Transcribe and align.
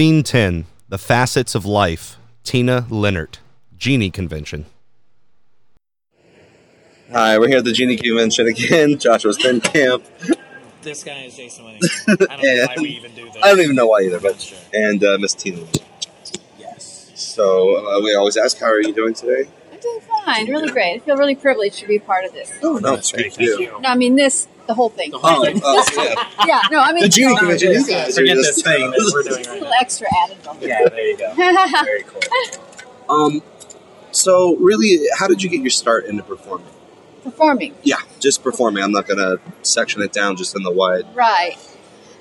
Scene 0.00 0.22
10 0.22 0.64
The 0.88 0.96
Facets 0.96 1.54
of 1.54 1.66
Life. 1.66 2.16
Tina 2.42 2.86
Lenert. 2.88 3.36
Genii 3.76 4.08
Convention. 4.10 4.64
Hi, 7.12 7.38
we're 7.38 7.48
here 7.48 7.58
at 7.58 7.64
the 7.66 7.72
Genii 7.72 7.98
Convention 7.98 8.46
again. 8.46 8.98
Joshua 8.98 9.34
Spin 9.34 9.60
Camp. 9.60 10.02
This 10.80 11.04
guy 11.04 11.24
is 11.24 11.36
Jason 11.36 11.66
Winningham. 11.66 12.26
I 12.30 12.36
don't 12.36 12.56
know 12.56 12.66
why 12.66 12.74
we 12.80 12.88
even 12.88 13.14
do 13.14 13.26
this. 13.26 13.42
I 13.42 13.48
don't 13.50 13.60
even 13.60 13.76
know 13.76 13.88
why 13.88 14.00
either, 14.00 14.20
but 14.20 14.40
Sure. 14.40 14.56
and 14.72 15.04
uh, 15.04 15.18
Miss 15.20 15.34
Tina. 15.34 15.66
Yes. 16.58 17.10
So 17.14 17.76
uh, 17.86 18.00
we 18.02 18.14
always 18.14 18.38
ask, 18.38 18.58
how 18.58 18.68
are 18.68 18.80
you 18.80 18.94
doing 18.94 19.12
today? 19.12 19.50
I'm 19.70 19.80
doing 19.80 20.00
fine, 20.24 20.48
really 20.48 20.70
great. 20.72 20.94
I 20.94 20.98
feel 21.00 21.18
really 21.18 21.34
privileged 21.34 21.78
to 21.80 21.86
be 21.86 21.98
part 21.98 22.24
of 22.24 22.32
this. 22.32 22.50
Oh 22.62 22.78
no, 22.78 22.94
That's 22.94 23.12
great. 23.12 23.34
thank 23.34 23.40
you. 23.40 23.56
Thank 23.58 23.70
you. 23.70 23.80
No, 23.82 23.88
I 23.90 23.96
mean 23.96 24.16
this, 24.16 24.48
the 24.70 24.74
whole 24.74 24.88
thing. 24.88 25.10
The 25.10 25.18
whole 25.18 25.44
thing. 25.44 25.60
oh, 25.64 25.84
yeah. 25.96 26.46
yeah, 26.46 26.60
no, 26.70 26.78
I 26.80 26.92
mean 26.92 27.02
The 27.02 27.08
Genii 27.08 27.28
you 27.30 27.34
know, 27.34 27.38
Convention. 27.40 27.72
You 27.72 27.86
guys 27.86 28.14
Forget 28.16 28.36
this 28.36 28.62
thing 28.62 28.90
that 28.90 29.10
we're 29.14 29.22
doing 29.24 29.34
a 29.34 29.36
right 29.38 29.54
little 29.54 29.68
now. 29.68 29.76
extra 29.80 30.06
added 30.24 30.42
bonus. 30.44 30.62
Yeah, 30.62 30.88
there 30.88 31.06
you 31.10 31.16
go. 31.18 31.34
Very 31.84 32.04
cool. 32.04 32.20
Um, 33.08 33.42
so 34.12 34.56
really, 34.56 35.06
how 35.18 35.26
did 35.26 35.42
you 35.42 35.48
get 35.50 35.60
your 35.60 35.70
start 35.70 36.04
into 36.06 36.22
performing? 36.22 36.66
Performing, 37.24 37.74
Yeah, 37.82 37.96
just 38.20 38.42
performing. 38.42 38.82
I'm 38.82 38.92
not 38.92 39.06
gonna 39.06 39.36
section 39.62 40.00
it 40.02 40.12
down 40.12 40.36
just 40.36 40.54
in 40.56 40.62
the 40.62 40.70
wide. 40.70 41.04
right? 41.14 41.56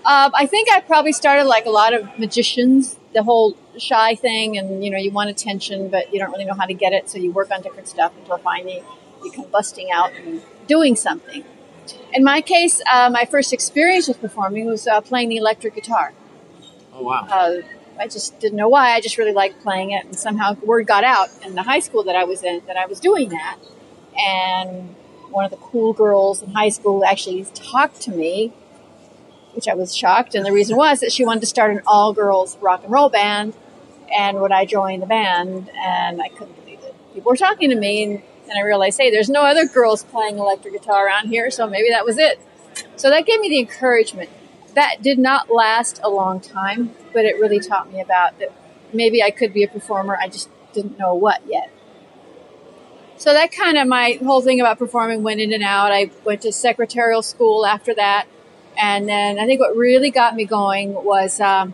Um, 0.06 0.32
I 0.34 0.46
think 0.46 0.70
I 0.72 0.80
probably 0.82 1.12
started 1.14 1.44
like 1.46 1.66
a 1.66 1.70
lot 1.70 1.94
of 1.94 2.18
magicians, 2.18 2.98
the 3.14 3.22
whole 3.24 3.56
shy 3.78 4.16
thing, 4.16 4.58
and 4.58 4.84
you 4.84 4.90
know, 4.90 4.98
you 4.98 5.12
want 5.12 5.30
attention, 5.30 5.90
but 5.90 6.12
you 6.14 6.20
don't 6.20 6.32
really 6.32 6.46
know 6.46 6.54
how 6.54 6.66
to 6.66 6.74
get 6.74 6.94
it, 6.94 7.10
so 7.10 7.18
you 7.18 7.32
work 7.32 7.52
on 7.52 7.62
different 7.62 7.88
stuff 7.88 8.12
until 8.20 8.38
finally 8.40 8.82
you 9.24 9.32
come 9.32 9.46
busting 9.52 9.90
out 9.92 10.12
and 10.14 10.42
doing 10.68 10.96
something. 10.96 11.44
In 12.14 12.24
my 12.24 12.42
case, 12.42 12.82
uh, 12.92 13.10
my 13.12 13.26
first 13.26 13.54
experience 13.54 14.08
with 14.08 14.20
performing 14.22 14.66
was 14.66 14.88
uh, 14.88 15.02
playing 15.02 15.30
the 15.30 15.38
electric 15.38 15.76
guitar. 15.76 16.14
Oh 16.94 17.04
wow. 17.04 17.28
uh, 17.30 17.62
I 18.00 18.08
just 18.08 18.40
didn't 18.40 18.58
know 18.58 18.70
why. 18.70 18.92
I 18.92 19.02
just 19.02 19.18
really 19.18 19.34
liked 19.34 19.62
playing 19.62 19.92
it, 19.92 20.06
and 20.06 20.18
somehow 20.18 20.54
word 20.64 20.88
got 20.88 21.04
out 21.04 21.30
in 21.46 21.56
the 21.56 21.64
high 21.64 21.80
school 21.80 22.04
that 22.04 22.16
I 22.16 22.24
was 22.24 22.44
in 22.44 22.62
that 22.68 22.78
I 22.78 22.86
was 22.86 23.00
doing 23.00 23.30
that. 23.30 23.58
And 24.18 24.96
one 25.30 25.46
of 25.46 25.52
the 25.52 25.58
cool 25.58 25.94
girls 25.94 26.42
in 26.42 26.52
high 26.52 26.70
school 26.70 27.04
actually 27.04 27.46
talked 27.54 28.02
to 28.02 28.12
me, 28.12 28.54
which 29.54 29.68
I 29.68 29.74
was 29.76 29.96
shocked. 29.96 30.34
And 30.34 30.46
the 30.46 30.52
reason 30.52 30.78
was 30.78 31.02
that 31.02 31.12
she 31.12 31.26
wanted 31.26 31.42
to 31.42 31.46
start 31.46 31.72
an 31.72 31.82
all-girls 31.86 32.58
rock 32.58 32.84
and 32.84 32.92
roll 32.92 33.10
band, 33.10 33.54
and 34.16 34.40
would 34.40 34.52
I 34.52 34.66
join 34.66 35.02
the 35.02 35.06
band? 35.06 35.70
And 35.76 36.22
I 36.22 36.30
couldn't 36.30 36.56
believe 36.64 36.80
it. 36.80 36.96
People 37.14 37.32
were 37.32 37.38
talking 37.38 37.70
to 37.70 37.76
me, 37.76 38.04
and 38.04 38.24
then 38.50 38.58
I 38.58 38.62
realized, 38.62 39.00
hey, 39.00 39.12
there's 39.12 39.30
no 39.30 39.44
other 39.44 39.66
girls 39.68 40.04
playing 40.04 40.38
electric 40.38 40.74
guitar 40.74 41.06
around 41.06 41.28
here, 41.28 41.50
so 41.52 41.68
maybe 41.68 41.90
that 41.90 42.06
was 42.06 42.18
it. 42.18 42.40
So 42.96 43.10
that 43.10 43.26
gave 43.26 43.40
me 43.40 43.50
the 43.50 43.60
encouragement 43.60 44.30
that 44.76 45.02
did 45.02 45.20
not 45.20 45.50
last 45.50 46.00
a 46.04 46.10
long 46.10 46.40
time, 46.40 46.96
but 47.14 47.26
it 47.26 47.40
really 47.40 47.60
taught 47.60 47.92
me 47.92 48.02
about 48.02 48.40
that 48.40 48.52
maybe 48.94 49.22
I 49.22 49.32
could 49.32 49.54
be 49.54 49.64
a 49.64 49.68
performer. 49.68 50.18
I 50.20 50.28
just 50.28 50.50
didn't 50.74 50.98
know 50.98 51.14
what 51.14 51.42
yet. 51.48 51.72
So 53.18 53.34
that 53.34 53.52
kind 53.52 53.78
of 53.78 53.88
my 53.88 54.18
whole 54.24 54.42
thing 54.42 54.62
about 54.62 54.80
performing 54.80 55.24
went 55.24 55.42
in 55.42 55.52
and 55.52 55.64
out. 55.64 55.92
I 55.92 56.12
went 56.24 56.42
to 56.44 56.52
secretarial 56.54 57.22
school 57.22 57.66
after 57.66 57.94
that. 57.96 58.28
And 58.78 59.10
then 59.10 59.40
I 59.40 59.46
think 59.46 59.60
what 59.60 59.76
really 59.76 60.10
got 60.10 60.36
me 60.36 60.46
going 60.46 60.94
was 60.94 61.42
um, 61.42 61.74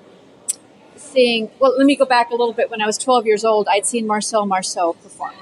seeing, 0.96 1.52
well, 1.60 1.78
let 1.78 1.86
me 1.86 1.96
go 1.96 2.06
back 2.06 2.32
a 2.32 2.36
little 2.36 2.54
bit. 2.54 2.72
When 2.72 2.82
I 2.82 2.88
was 2.88 2.98
12 2.98 3.28
years 3.28 3.46
old, 3.46 3.68
I'd 3.70 3.86
seen 3.86 4.08
Marcel 4.08 4.48
Marceau 4.48 4.94
perform. 4.94 5.34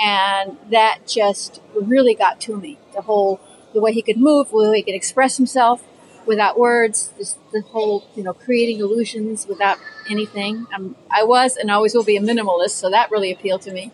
And 0.00 0.56
that 0.70 1.06
just 1.06 1.60
really 1.74 2.14
got 2.14 2.40
to 2.42 2.56
me. 2.56 2.78
The 2.94 3.02
whole, 3.02 3.40
the 3.74 3.80
way 3.80 3.92
he 3.92 4.02
could 4.02 4.16
move, 4.16 4.50
the 4.50 4.70
way 4.70 4.78
he 4.78 4.82
could 4.82 4.94
express 4.94 5.36
himself 5.36 5.84
without 6.26 6.58
words, 6.58 7.12
just 7.18 7.38
the 7.52 7.60
whole, 7.60 8.06
you 8.14 8.22
know, 8.22 8.32
creating 8.32 8.78
illusions 8.78 9.46
without 9.46 9.78
anything. 10.08 10.66
Um, 10.74 10.96
I 11.10 11.24
was 11.24 11.56
and 11.56 11.70
always 11.70 11.94
will 11.94 12.04
be 12.04 12.16
a 12.16 12.20
minimalist, 12.20 12.70
so 12.70 12.90
that 12.90 13.10
really 13.10 13.32
appealed 13.32 13.62
to 13.62 13.72
me. 13.72 13.92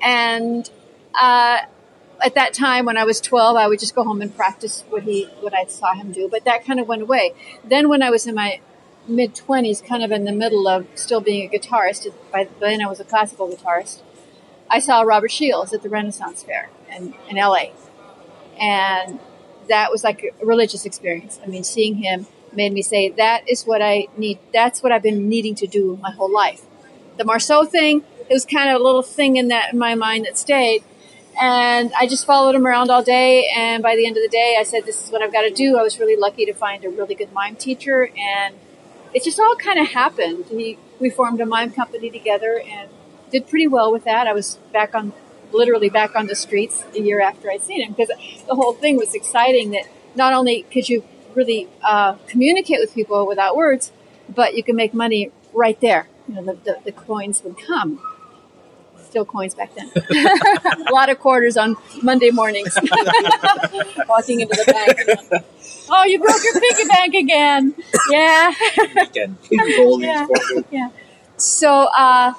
And 0.00 0.70
uh, 1.14 1.58
at 2.24 2.34
that 2.34 2.54
time, 2.54 2.86
when 2.86 2.96
I 2.96 3.04
was 3.04 3.20
12, 3.20 3.56
I 3.56 3.66
would 3.66 3.78
just 3.78 3.94
go 3.94 4.04
home 4.04 4.22
and 4.22 4.34
practice 4.34 4.84
what 4.88 5.02
he, 5.02 5.24
what 5.40 5.54
I 5.54 5.64
saw 5.66 5.94
him 5.94 6.12
do. 6.12 6.28
But 6.28 6.44
that 6.44 6.64
kind 6.64 6.80
of 6.80 6.88
went 6.88 7.02
away. 7.02 7.34
Then, 7.64 7.88
when 7.88 8.02
I 8.02 8.10
was 8.10 8.26
in 8.26 8.34
my 8.34 8.60
mid 9.08 9.34
20s, 9.34 9.84
kind 9.84 10.02
of 10.02 10.10
in 10.10 10.24
the 10.24 10.32
middle 10.32 10.66
of 10.68 10.86
still 10.94 11.20
being 11.20 11.48
a 11.48 11.58
guitarist, 11.58 12.12
by 12.32 12.48
then 12.60 12.82
I 12.82 12.86
was 12.86 13.00
a 13.00 13.04
classical 13.04 13.48
guitarist. 13.48 14.00
I 14.70 14.78
saw 14.78 15.02
Robert 15.02 15.30
Shields 15.30 15.72
at 15.72 15.82
the 15.82 15.88
Renaissance 15.88 16.42
Fair 16.42 16.70
in, 16.94 17.14
in 17.28 17.36
LA. 17.36 17.66
And 18.58 19.20
that 19.68 19.90
was 19.90 20.04
like 20.04 20.24
a 20.40 20.44
religious 20.44 20.84
experience. 20.84 21.40
I 21.42 21.46
mean, 21.46 21.64
seeing 21.64 21.96
him 21.96 22.26
made 22.52 22.72
me 22.72 22.82
say, 22.82 23.10
that 23.10 23.48
is 23.48 23.64
what 23.64 23.82
I 23.82 24.06
need. 24.16 24.38
That's 24.52 24.82
what 24.82 24.92
I've 24.92 25.02
been 25.02 25.28
needing 25.28 25.54
to 25.56 25.66
do 25.66 25.98
my 26.02 26.10
whole 26.10 26.32
life. 26.32 26.62
The 27.16 27.24
Marceau 27.24 27.64
thing, 27.64 28.02
it 28.28 28.32
was 28.32 28.44
kind 28.44 28.70
of 28.70 28.80
a 28.80 28.84
little 28.84 29.02
thing 29.02 29.36
in 29.36 29.48
that 29.48 29.72
in 29.72 29.78
my 29.78 29.94
mind 29.94 30.24
that 30.24 30.36
stayed. 30.36 30.82
And 31.40 31.92
I 31.98 32.06
just 32.06 32.24
followed 32.26 32.54
him 32.54 32.66
around 32.66 32.90
all 32.90 33.02
day. 33.02 33.50
And 33.54 33.82
by 33.82 33.94
the 33.94 34.06
end 34.06 34.16
of 34.16 34.22
the 34.22 34.28
day, 34.28 34.56
I 34.58 34.62
said, 34.62 34.84
this 34.86 35.04
is 35.04 35.10
what 35.10 35.22
I've 35.22 35.32
got 35.32 35.42
to 35.42 35.50
do. 35.50 35.76
I 35.76 35.82
was 35.82 35.98
really 35.98 36.16
lucky 36.16 36.46
to 36.46 36.54
find 36.54 36.84
a 36.84 36.88
really 36.88 37.14
good 37.14 37.32
mime 37.32 37.56
teacher. 37.56 38.10
And 38.18 38.54
it 39.12 39.22
just 39.22 39.38
all 39.38 39.54
kind 39.56 39.78
of 39.78 39.88
happened. 39.88 40.46
He, 40.46 40.78
we 40.98 41.10
formed 41.10 41.40
a 41.40 41.46
mime 41.46 41.72
company 41.72 42.10
together 42.10 42.62
and 42.66 42.88
did 43.30 43.48
pretty 43.48 43.68
well 43.68 43.92
with 43.92 44.04
that. 44.04 44.26
I 44.26 44.32
was 44.32 44.56
back 44.72 44.94
on, 44.94 45.12
literally 45.52 45.88
back 45.88 46.14
on 46.16 46.26
the 46.26 46.34
streets 46.34 46.84
a 46.94 47.00
year 47.00 47.20
after 47.20 47.50
I'd 47.50 47.62
seen 47.62 47.82
him 47.82 47.92
because 47.92 48.10
the 48.46 48.54
whole 48.54 48.72
thing 48.72 48.96
was 48.96 49.14
exciting 49.14 49.70
that 49.70 49.84
not 50.14 50.32
only 50.32 50.62
could 50.62 50.88
you 50.88 51.04
really 51.34 51.68
uh, 51.82 52.14
communicate 52.26 52.78
with 52.80 52.94
people 52.94 53.26
without 53.26 53.56
words, 53.56 53.92
but 54.34 54.54
you 54.54 54.62
can 54.62 54.74
make 54.74 54.94
money 54.94 55.30
right 55.52 55.80
there. 55.80 56.08
You 56.28 56.34
know, 56.34 56.44
the, 56.44 56.54
the, 56.54 56.78
the 56.86 56.92
coins 56.92 57.42
would 57.44 57.56
come. 57.58 58.00
Still 59.04 59.24
coins 59.24 59.54
back 59.54 59.72
then. 59.74 59.90
a 60.88 60.92
lot 60.92 61.08
of 61.10 61.20
quarters 61.20 61.56
on 61.56 61.76
Monday 62.02 62.30
mornings. 62.30 62.76
Walking 64.08 64.40
into 64.40 64.54
the 64.56 64.72
bank. 64.72 65.44
Oh, 65.88 66.04
you 66.04 66.18
broke 66.18 66.42
your 66.42 66.60
piggy 66.60 66.88
bank 66.88 67.14
again. 67.14 67.74
Yeah. 68.10 68.52
Weekend. 68.94 69.36
Yeah. 69.50 70.26
yeah. 70.70 70.88
So 71.36 71.88
uh, 71.96 72.34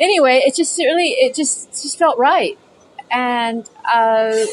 anyway, 0.00 0.42
it 0.44 0.54
just 0.54 0.78
really 0.78 1.10
it 1.10 1.34
just 1.34 1.70
just 1.70 1.98
felt 1.98 2.18
right, 2.18 2.58
and 3.10 3.68
uh, 3.90 4.44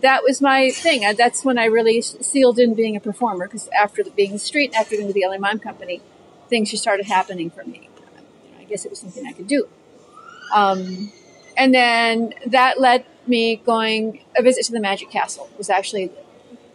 that 0.00 0.22
was 0.22 0.40
my 0.40 0.70
thing. 0.70 1.04
Uh, 1.04 1.12
That's 1.12 1.44
when 1.44 1.58
I 1.58 1.66
really 1.66 2.00
sealed 2.00 2.58
in 2.58 2.74
being 2.74 2.96
a 2.96 3.00
performer 3.00 3.46
because 3.46 3.68
after 3.68 4.02
the, 4.02 4.10
being 4.10 4.30
in 4.30 4.34
the 4.34 4.38
street, 4.38 4.74
after 4.74 4.96
being 4.96 5.06
with 5.06 5.14
the 5.14 5.24
LA 5.26 5.38
Mime 5.38 5.58
Company, 5.58 6.00
things 6.48 6.70
just 6.70 6.82
started 6.82 7.06
happening 7.06 7.50
for 7.50 7.64
me. 7.64 7.88
I 8.58 8.64
guess 8.64 8.84
it 8.84 8.90
was 8.90 8.98
something 8.98 9.26
I 9.26 9.32
could 9.32 9.46
do. 9.46 9.68
Um, 10.54 11.12
and 11.56 11.74
then 11.74 12.34
that 12.46 12.80
led 12.80 13.06
me 13.26 13.56
going 13.56 14.22
a 14.36 14.42
visit 14.42 14.64
to 14.66 14.72
the 14.72 14.80
Magic 14.80 15.10
Castle 15.10 15.48
was 15.58 15.70
actually 15.70 16.10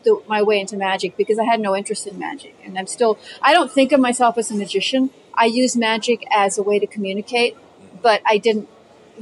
the, 0.03 0.22
my 0.28 0.41
way 0.41 0.59
into 0.59 0.75
magic 0.78 1.16
because 1.16 1.38
I 1.38 1.43
had 1.43 1.59
no 1.59 1.75
interest 1.75 2.07
in 2.07 2.17
magic, 2.17 2.55
and 2.66 2.78
I'm 2.78 2.88
still. 2.88 3.17
I 3.41 3.53
don't 3.53 3.72
think 3.72 3.91
of 3.91 3.99
myself 3.99 4.38
as 4.38 4.51
a 4.51 4.55
magician. 4.55 5.11
I 5.33 5.45
use 5.45 5.78
magic 5.78 6.25
as 6.31 6.57
a 6.57 6.63
way 6.63 6.79
to 6.79 6.88
communicate, 6.88 7.55
but 8.02 8.22
I 8.26 8.38
didn't 8.38 8.68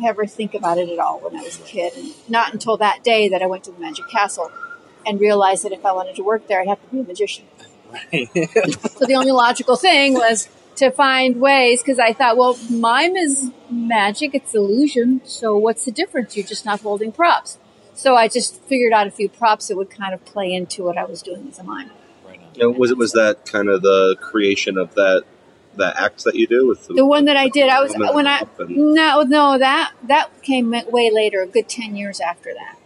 ever 0.06 0.26
think 0.26 0.54
about 0.54 0.78
it 0.78 0.90
at 0.90 1.00
all 1.00 1.20
when 1.20 1.36
I 1.36 1.44
was 1.44 1.60
a 1.60 1.64
kid, 1.64 1.94
and 1.96 2.14
not 2.30 2.54
until 2.54 2.78
that 2.78 3.04
day 3.04 3.30
that 3.30 3.42
I 3.42 3.46
went 3.46 3.64
to 3.66 3.72
the 3.72 3.80
Magic 3.80 4.08
Castle 4.10 4.52
and 5.06 5.20
realized 5.20 5.64
that 5.64 5.72
if 5.72 5.86
I 5.86 5.92
wanted 5.92 6.16
to 6.18 6.24
work 6.24 6.48
there, 6.48 6.62
I'd 6.62 6.68
have 6.68 6.81
to 6.81 6.88
be 6.88 7.00
a 7.00 7.04
magician. 7.04 7.46
Right. 7.92 8.30
So 9.00 9.06
the 9.06 9.16
only 9.16 9.31
logical 9.31 9.76
thing 9.76 10.14
was 10.14 10.50
to 10.76 10.92
find 10.92 11.40
ways 11.42 11.81
because 11.81 12.00
I 12.00 12.14
thought, 12.14 12.38
well, 12.38 12.58
mime 12.70 13.16
is 13.16 13.52
magic, 13.70 14.36
it's 14.36 14.54
illusion. 14.54 15.22
So 15.26 15.58
what's 15.58 15.86
the 15.86 15.92
difference? 15.92 16.36
You're 16.36 16.46
just 16.46 16.66
not 16.66 16.81
holding 16.81 17.12
props. 17.12 17.58
So 17.94 18.16
I 18.16 18.28
just 18.28 18.62
figured 18.64 18.94
out 18.94 19.08
a 19.08 19.12
few 19.12 19.28
props 19.28 19.68
that 19.68 19.76
would 19.78 19.90
kind 19.90 20.14
of 20.14 20.24
play 20.24 20.54
into 20.54 20.84
what 20.84 20.98
I 20.98 21.04
was 21.04 21.22
doing 21.22 21.48
as 21.50 21.60
a 21.60 21.64
mime. 21.64 21.92
Right 22.26 22.40
on. 22.40 22.48
You 22.56 22.64
know, 22.64 22.72
was 22.72 22.92
it 22.92 22.98
was 22.98 23.12
that 23.14 23.46
kind 23.46 23.70
of 23.70 23.81
the 23.81 24.16
creation 24.22 24.78
of 24.78 24.96
that 24.96 25.24
that 25.75 25.95
act 25.98 26.24
that 26.24 26.36
you 26.36 26.48
do 26.48 26.68
with 26.68 26.88
The 26.88 27.06
one 27.06 27.25
that 27.25 27.38
I 27.38 27.48
did, 27.50 27.69
I 27.69 27.81
was 27.81 27.95
when 27.95 28.27
I 28.27 28.44
and- 28.60 28.75
no 28.77 29.21
no 29.21 29.57
that 29.57 29.94
that 30.04 30.42
came 30.42 30.71
way 30.71 31.10
later, 31.12 31.42
a 31.42 31.48
good 31.48 31.69
ten 31.69 31.95
years 31.95 32.19
after 32.19 32.54
that, 32.54 32.77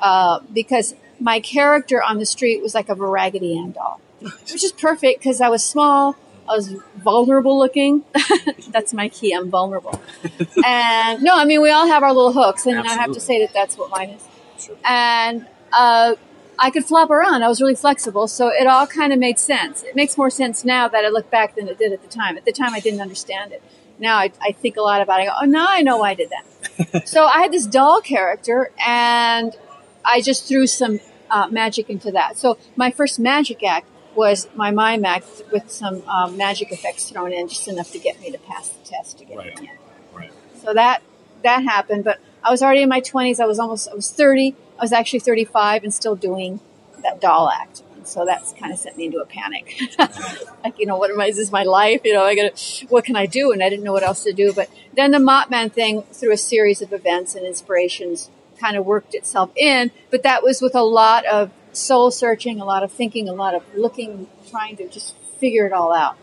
uh, 0.00 0.40
because 0.52 0.94
my 1.20 1.40
character 1.40 2.02
on 2.02 2.18
the 2.18 2.26
street 2.26 2.62
was 2.62 2.74
like 2.74 2.88
a 2.88 2.94
Raggedy 2.94 3.56
Ann 3.58 3.72
doll, 3.72 4.00
which 4.20 4.64
is 4.64 4.72
perfect 4.72 5.20
because 5.20 5.40
I 5.40 5.48
was 5.48 5.64
small, 5.64 6.16
I 6.48 6.56
was 6.56 6.74
vulnerable 6.96 7.58
looking. 7.58 8.04
that's 8.70 8.92
my 8.94 9.08
key. 9.08 9.32
I'm 9.32 9.50
vulnerable, 9.50 10.00
and 10.64 11.22
no, 11.22 11.36
I 11.36 11.44
mean 11.44 11.60
we 11.60 11.70
all 11.70 11.86
have 11.86 12.02
our 12.02 12.12
little 12.12 12.32
hooks, 12.32 12.66
and 12.66 12.78
I 12.78 12.92
have 12.94 13.12
to 13.12 13.20
say 13.20 13.40
that 13.44 13.52
that's 13.52 13.76
what 13.76 13.90
mine 13.90 14.10
is. 14.10 14.28
Sure. 14.58 14.76
And 14.84 15.46
uh, 15.72 16.14
I 16.62 16.70
could 16.70 16.84
flop 16.84 17.10
around. 17.10 17.42
I 17.42 17.48
was 17.48 17.60
really 17.60 17.74
flexible, 17.74 18.28
so 18.28 18.46
it 18.46 18.68
all 18.68 18.86
kind 18.86 19.12
of 19.12 19.18
made 19.18 19.40
sense. 19.40 19.82
It 19.82 19.96
makes 19.96 20.16
more 20.16 20.30
sense 20.30 20.64
now 20.64 20.86
that 20.86 21.04
I 21.04 21.08
look 21.08 21.28
back 21.28 21.56
than 21.56 21.66
it 21.66 21.76
did 21.76 21.92
at 21.92 22.02
the 22.02 22.08
time. 22.08 22.36
At 22.36 22.44
the 22.44 22.52
time, 22.52 22.72
I 22.72 22.78
didn't 22.78 23.00
understand 23.00 23.50
it. 23.50 23.60
Now 23.98 24.16
I, 24.18 24.30
I 24.40 24.52
think 24.52 24.76
a 24.76 24.80
lot 24.80 25.02
about 25.02 25.18
it. 25.18 25.24
I 25.24 25.26
go, 25.26 25.32
oh, 25.42 25.44
now 25.44 25.66
I 25.68 25.82
know 25.82 25.96
why 25.98 26.10
I 26.10 26.14
did 26.14 26.30
that. 26.30 27.08
so 27.08 27.26
I 27.26 27.42
had 27.42 27.50
this 27.50 27.66
doll 27.66 28.00
character, 28.00 28.70
and 28.86 29.56
I 30.04 30.20
just 30.20 30.46
threw 30.46 30.68
some 30.68 31.00
uh, 31.30 31.48
magic 31.48 31.90
into 31.90 32.12
that. 32.12 32.38
So 32.38 32.58
my 32.76 32.92
first 32.92 33.18
magic 33.18 33.64
act 33.64 33.88
was 34.14 34.46
my 34.54 34.70
mime 34.70 35.04
act 35.04 35.42
with 35.50 35.68
some 35.68 36.02
um, 36.08 36.36
magic 36.36 36.70
effects 36.70 37.10
thrown 37.10 37.32
in, 37.32 37.48
just 37.48 37.66
enough 37.66 37.90
to 37.90 37.98
get 37.98 38.20
me 38.20 38.30
to 38.30 38.38
pass 38.38 38.68
the 38.68 38.84
test 38.88 39.18
to 39.18 39.24
get 39.24 39.36
Right. 39.36 39.58
in. 39.58 39.68
Right. 40.14 40.32
So 40.62 40.72
that 40.74 41.02
that 41.42 41.64
happened, 41.64 42.04
but 42.04 42.20
I 42.44 42.52
was 42.52 42.62
already 42.62 42.82
in 42.82 42.88
my 42.88 43.00
twenties. 43.00 43.40
I 43.40 43.46
was 43.46 43.58
almost 43.58 43.88
I 43.90 43.94
was 43.94 44.12
thirty. 44.12 44.54
I 44.82 44.84
was 44.84 44.92
actually 44.92 45.20
thirty 45.20 45.44
five 45.44 45.84
and 45.84 45.94
still 45.94 46.16
doing 46.16 46.58
that 47.04 47.20
doll 47.20 47.48
act. 47.48 47.84
So 48.02 48.24
that's 48.24 48.52
kind 48.54 48.72
of 48.72 48.80
sent 48.80 48.96
me 48.96 49.04
into 49.06 49.18
a 49.18 49.24
panic. 49.24 49.76
like 50.64 50.76
you 50.80 50.86
know, 50.86 50.96
what 50.96 51.08
am 51.12 51.20
I? 51.20 51.26
Is 51.26 51.36
this 51.36 51.52
my 51.52 51.62
life? 51.62 52.00
You 52.04 52.14
know, 52.14 52.24
I 52.24 52.34
gotta. 52.34 52.86
What 52.88 53.04
can 53.04 53.14
I 53.14 53.26
do? 53.26 53.52
And 53.52 53.62
I 53.62 53.68
didn't 53.68 53.84
know 53.84 53.92
what 53.92 54.02
else 54.02 54.24
to 54.24 54.32
do. 54.32 54.52
But 54.52 54.68
then 54.92 55.12
the 55.12 55.18
Mopman 55.18 55.70
thing, 55.70 56.02
through 56.10 56.32
a 56.32 56.36
series 56.36 56.82
of 56.82 56.92
events 56.92 57.36
and 57.36 57.46
inspirations, 57.46 58.28
kind 58.58 58.76
of 58.76 58.84
worked 58.84 59.14
itself 59.14 59.52
in. 59.54 59.92
But 60.10 60.24
that 60.24 60.42
was 60.42 60.60
with 60.60 60.74
a 60.74 60.82
lot 60.82 61.24
of 61.26 61.52
soul 61.70 62.10
searching, 62.10 62.60
a 62.60 62.64
lot 62.64 62.82
of 62.82 62.90
thinking, 62.90 63.28
a 63.28 63.34
lot 63.34 63.54
of 63.54 63.62
looking, 63.76 64.26
trying 64.50 64.76
to 64.78 64.88
just 64.88 65.14
figure 65.38 65.64
it 65.64 65.72
all 65.72 65.94
out 65.94 66.16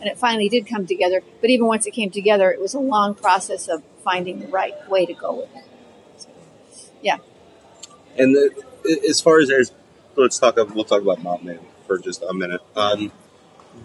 and 0.00 0.08
it 0.08 0.18
finally 0.18 0.48
did 0.48 0.66
come 0.66 0.86
together. 0.86 1.22
But 1.40 1.50
even 1.50 1.66
once 1.66 1.86
it 1.86 1.92
came 1.92 2.10
together, 2.10 2.50
it 2.50 2.60
was 2.60 2.74
a 2.74 2.80
long 2.80 3.14
process 3.14 3.68
of 3.68 3.82
finding 4.02 4.40
the 4.40 4.48
right 4.48 4.74
way 4.88 5.04
to 5.06 5.12
go 5.12 5.34
with 5.34 5.54
it. 5.54 5.64
So, 6.16 6.28
yeah, 7.02 7.18
And 8.18 8.34
the, 8.34 8.50
as 9.08 9.20
far 9.20 9.40
as 9.40 9.48
there's, 9.48 9.72
let's 10.16 10.38
talk. 10.38 10.56
We'll 10.56 10.84
talk 10.84 11.02
about 11.02 11.20
Mopman 11.20 11.60
for 11.86 11.98
just 11.98 12.22
a 12.22 12.34
minute. 12.34 12.60
Um, 12.76 13.12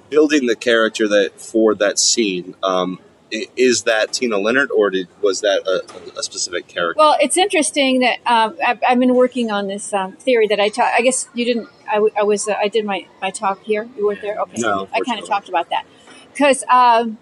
building 0.09 0.47
the 0.47 0.55
character 0.55 1.07
that 1.07 1.39
for 1.39 1.75
that 1.75 1.99
scene. 1.99 2.55
Um, 2.63 2.99
is 3.31 3.83
that 3.83 4.13
Tina 4.13 4.37
Lenert, 4.37 4.69
or 4.69 4.89
did 4.89 5.07
was 5.21 5.41
that 5.41 5.61
a, 5.67 6.19
a 6.19 6.23
specific 6.23 6.67
character? 6.67 6.97
Well, 6.97 7.17
it's 7.19 7.37
interesting 7.37 7.99
that 7.99 8.19
um, 8.25 8.55
I've, 8.65 8.79
I've 8.87 8.99
been 8.99 9.15
working 9.15 9.51
on 9.51 9.67
this 9.67 9.93
um, 9.93 10.13
theory 10.13 10.47
that 10.47 10.59
I 10.59 10.69
taught. 10.69 10.93
I 10.93 11.01
guess 11.01 11.27
you 11.33 11.43
didn't. 11.43 11.67
I, 11.89 11.95
w- 11.95 12.13
I 12.17 12.23
was. 12.23 12.47
Uh, 12.47 12.53
I 12.53 12.67
did 12.67 12.85
my, 12.85 13.07
my 13.21 13.31
talk 13.31 13.63
here. 13.63 13.89
You 13.97 14.05
weren't 14.05 14.21
there. 14.21 14.37
Okay. 14.39 14.61
No, 14.61 14.87
I 14.93 14.99
kind 15.01 15.19
of 15.19 15.27
talked 15.27 15.49
about 15.49 15.69
that 15.71 15.85
because 16.31 16.63
um, 16.69 17.17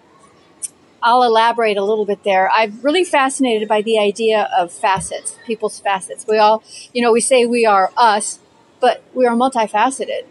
I'll 1.04 1.22
elaborate 1.22 1.76
a 1.76 1.84
little 1.84 2.06
bit 2.06 2.24
there. 2.24 2.50
I'm 2.50 2.80
really 2.80 3.04
fascinated 3.04 3.68
by 3.68 3.82
the 3.82 3.98
idea 3.98 4.48
of 4.56 4.72
facets, 4.72 5.36
people's 5.46 5.78
facets. 5.78 6.24
We 6.26 6.38
all, 6.38 6.64
you 6.94 7.02
know, 7.02 7.12
we 7.12 7.20
say 7.20 7.44
we 7.44 7.66
are 7.66 7.92
us, 7.94 8.38
but 8.80 9.04
we 9.12 9.26
are 9.26 9.36
multifaceted. 9.36 10.24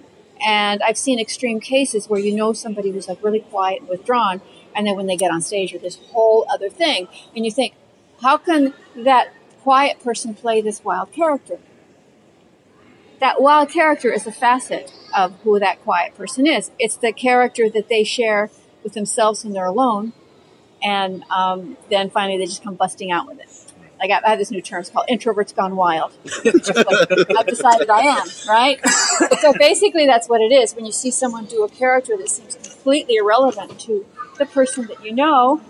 And 0.44 0.82
I've 0.82 0.98
seen 0.98 1.20
extreme 1.20 1.60
cases 1.60 2.10
where 2.10 2.20
you 2.20 2.36
know 2.36 2.54
somebody 2.54 2.90
who's 2.90 3.08
like 3.08 3.24
really 3.24 3.42
quiet 3.42 3.82
and 3.82 3.90
withdrawn, 3.90 4.42
and 4.76 4.88
then 4.88 4.96
when 4.96 5.06
they 5.06 5.16
get 5.16 5.30
on 5.30 5.42
stage, 5.42 5.72
you're 5.72 5.80
this 5.80 6.00
whole 6.12 6.48
other 6.50 6.70
thing. 6.70 7.08
And 7.36 7.46
you 7.46 7.52
think, 7.52 7.76
how 8.24 8.38
can 8.38 8.74
that 8.96 9.32
quiet 9.62 10.04
person 10.04 10.34
play 10.34 10.60
this 10.60 10.84
wild 10.84 11.12
character? 11.12 11.60
That 13.20 13.40
wild 13.40 13.70
character 13.70 14.12
is 14.12 14.26
a 14.26 14.32
facet 14.32 14.92
of 15.16 15.36
who 15.44 15.60
that 15.60 15.84
quiet 15.84 16.16
person 16.16 16.48
is. 16.48 16.72
It's 16.80 16.98
the 16.98 17.14
character 17.14 17.70
that 17.70 17.90
they 17.90 18.04
share 18.04 18.50
with 18.84 18.94
themselves 18.94 19.44
when 19.44 19.54
they're 19.54 19.66
alone, 19.66 20.14
and 20.84 21.24
um, 21.30 21.78
then 21.90 22.10
finally 22.10 22.38
they 22.38 22.46
just 22.46 22.64
come 22.64 22.76
busting 22.76 23.12
out 23.12 23.28
with 23.28 23.40
it. 23.40 23.74
Like 24.00 24.12
I 24.12 24.26
I 24.26 24.30
have 24.32 24.40
this 24.40 24.52
new 24.52 24.62
term, 24.62 24.82
it's 24.82 24.90
called 24.90 25.08
introverts 25.10 25.56
gone 25.56 25.76
wild. 25.76 26.12
Like 26.46 27.38
I've 27.38 27.48
decided 27.48 27.90
I 27.90 28.02
am, 28.02 28.28
right? 28.50 28.80
So 29.40 29.54
basically, 29.54 30.06
that's 30.06 30.28
what 30.28 30.42
it 30.42 30.52
is. 30.52 30.76
When 30.76 30.86
you 30.86 30.92
see 30.92 31.12
someone 31.12 31.46
do 31.46 31.64
a 31.64 31.70
character 31.70 32.18
that 32.18 32.30
seems 32.30 32.56
completely 32.56 33.16
irrelevant 33.16 33.80
to 33.82 34.06
the 34.38 34.46
person 34.46 34.88
that 34.88 35.04
you 35.04 35.14
know, 35.14 35.62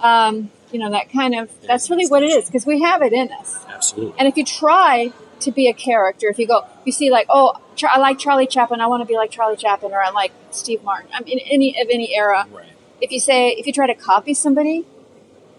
um, 0.00 0.50
you 0.70 0.78
know 0.78 0.90
that 0.90 1.10
kind 1.10 1.34
of 1.34 1.50
that's 1.62 1.88
really 1.88 2.06
what 2.06 2.22
it 2.22 2.32
is 2.32 2.46
because 2.46 2.66
we 2.66 2.82
have 2.82 3.00
it 3.02 3.12
in 3.12 3.32
us. 3.32 3.64
Absolutely. 3.68 4.18
And 4.18 4.28
if 4.28 4.36
you 4.36 4.44
try 4.44 5.12
to 5.40 5.50
be 5.50 5.68
a 5.68 5.74
character, 5.74 6.28
if 6.28 6.38
you 6.38 6.46
go, 6.46 6.66
you 6.84 6.92
see 6.92 7.10
like, 7.10 7.26
oh, 7.30 7.54
I 7.88 7.98
like 7.98 8.18
Charlie 8.18 8.46
Chaplin, 8.46 8.80
I 8.80 8.86
want 8.86 9.02
to 9.02 9.06
be 9.06 9.16
like 9.16 9.30
Charlie 9.30 9.56
Chaplin, 9.56 9.92
or 9.92 10.02
I 10.02 10.10
like 10.10 10.32
Steve 10.50 10.82
Martin. 10.82 11.10
I'm 11.12 11.24
in 11.24 11.38
any 11.38 11.80
of 11.80 11.88
any 11.90 12.14
era. 12.14 12.46
Right. 12.50 12.66
If 13.00 13.12
you 13.12 13.20
say, 13.20 13.50
if 13.50 13.66
you 13.66 13.72
try 13.72 13.86
to 13.86 13.94
copy 13.94 14.34
somebody, 14.34 14.86